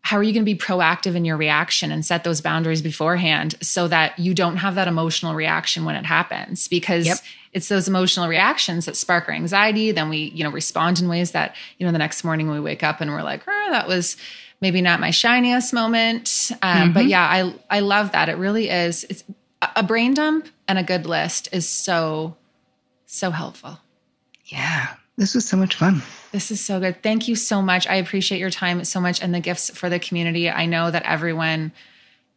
[0.03, 3.55] How are you going to be proactive in your reaction and set those boundaries beforehand
[3.61, 6.67] so that you don't have that emotional reaction when it happens?
[6.67, 7.17] Because yep.
[7.51, 9.91] it's those emotional reactions that spark our anxiety.
[9.91, 12.83] Then we, you know, respond in ways that, you know, the next morning we wake
[12.83, 14.15] up and we're like, oh, that was,
[14.63, 16.49] maybe not my shiniest moment.
[16.61, 16.93] Um, mm-hmm.
[16.93, 18.29] But yeah, I I love that.
[18.29, 19.03] It really is.
[19.09, 19.23] It's
[19.75, 22.37] a brain dump and a good list is so
[23.05, 23.79] so helpful.
[24.45, 26.01] Yeah, this was so much fun.
[26.31, 27.01] This is so good.
[27.03, 27.87] Thank you so much.
[27.87, 30.49] I appreciate your time so much and the gifts for the community.
[30.49, 31.71] I know that everyone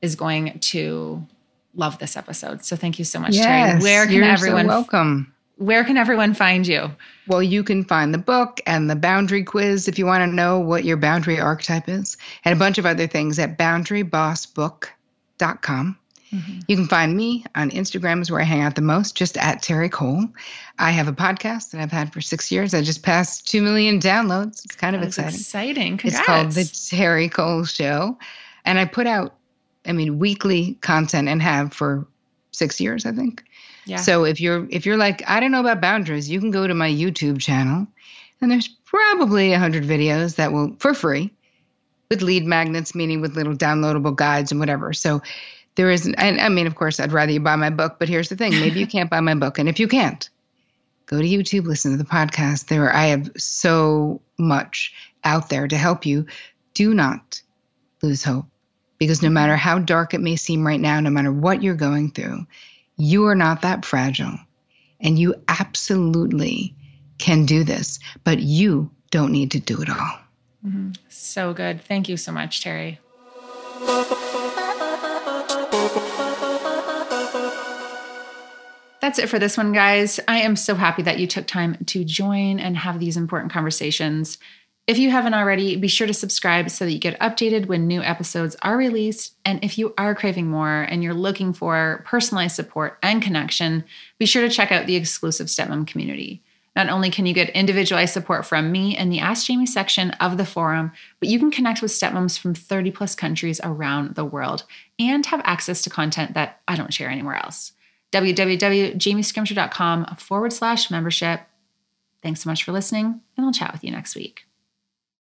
[0.02, 1.26] is going to
[1.74, 2.64] love this episode.
[2.64, 3.82] So thank you so much, yes, Terri.
[3.82, 5.32] Where can everyone so welcome?
[5.56, 6.90] where can everyone find you?
[7.26, 10.60] Well, you can find the book and the boundary quiz if you want to know
[10.60, 15.98] what your boundary archetype is, and a bunch of other things at boundarybossbook.com.
[16.32, 16.60] Mm-hmm.
[16.68, 19.62] You can find me on Instagram, is where I hang out the most, just at
[19.62, 20.26] Terri Cole.
[20.78, 22.74] I have a podcast that I've had for six years.
[22.74, 24.64] I just passed two million downloads.
[24.64, 25.34] It's kind of exciting.
[25.34, 25.96] Exciting.
[25.98, 26.18] Congrats.
[26.18, 28.18] It's called The Terri Cole Show.
[28.64, 29.36] And I put out,
[29.86, 32.06] I mean, weekly content and have for
[32.50, 33.44] six years, I think.
[33.84, 33.98] Yeah.
[33.98, 36.74] So if you're if you're like I don't know about boundaries, you can go to
[36.74, 37.86] my YouTube channel,
[38.40, 41.30] and there's probably a hundred videos that will for free,
[42.10, 44.92] with lead magnets, meaning with little downloadable guides and whatever.
[44.92, 45.22] So
[45.76, 48.28] there is, and I mean, of course, I'd rather you buy my book, but here's
[48.28, 50.28] the thing: maybe you can't buy my book, and if you can't,
[51.06, 52.66] go to YouTube, listen to the podcast.
[52.66, 54.92] There, I have so much
[55.24, 56.26] out there to help you.
[56.74, 57.40] Do not
[58.02, 58.46] lose hope,
[58.98, 62.10] because no matter how dark it may seem right now, no matter what you're going
[62.10, 62.46] through
[62.96, 64.38] you are not that fragile.
[65.00, 66.74] And you absolutely
[67.18, 70.18] can do this, but you don't need to do it all.
[70.66, 70.92] Mm-hmm.
[71.08, 71.82] So good.
[71.82, 72.98] Thank you so much, Terri.
[79.06, 80.18] That's it for this one, guys.
[80.26, 84.36] I am so happy that you took time to join and have these important conversations.
[84.88, 88.02] If you haven't already, be sure to subscribe so that you get updated when new
[88.02, 89.36] episodes are released.
[89.44, 93.84] And if you are craving more and you're looking for personalized support and connection,
[94.18, 96.42] be sure to check out the exclusive Stepmom community.
[96.74, 100.36] Not only can you get individualized support from me in the Ask Jamie section of
[100.36, 100.90] the forum,
[101.20, 104.64] but you can connect with stepmoms from 30 plus countries around the world
[104.98, 107.70] and have access to content that I don't share anywhere else.
[108.12, 111.40] www.jamiescrimgeour.com forward slash membership.
[112.22, 114.46] Thanks so much for listening, and I'll chat with you next week.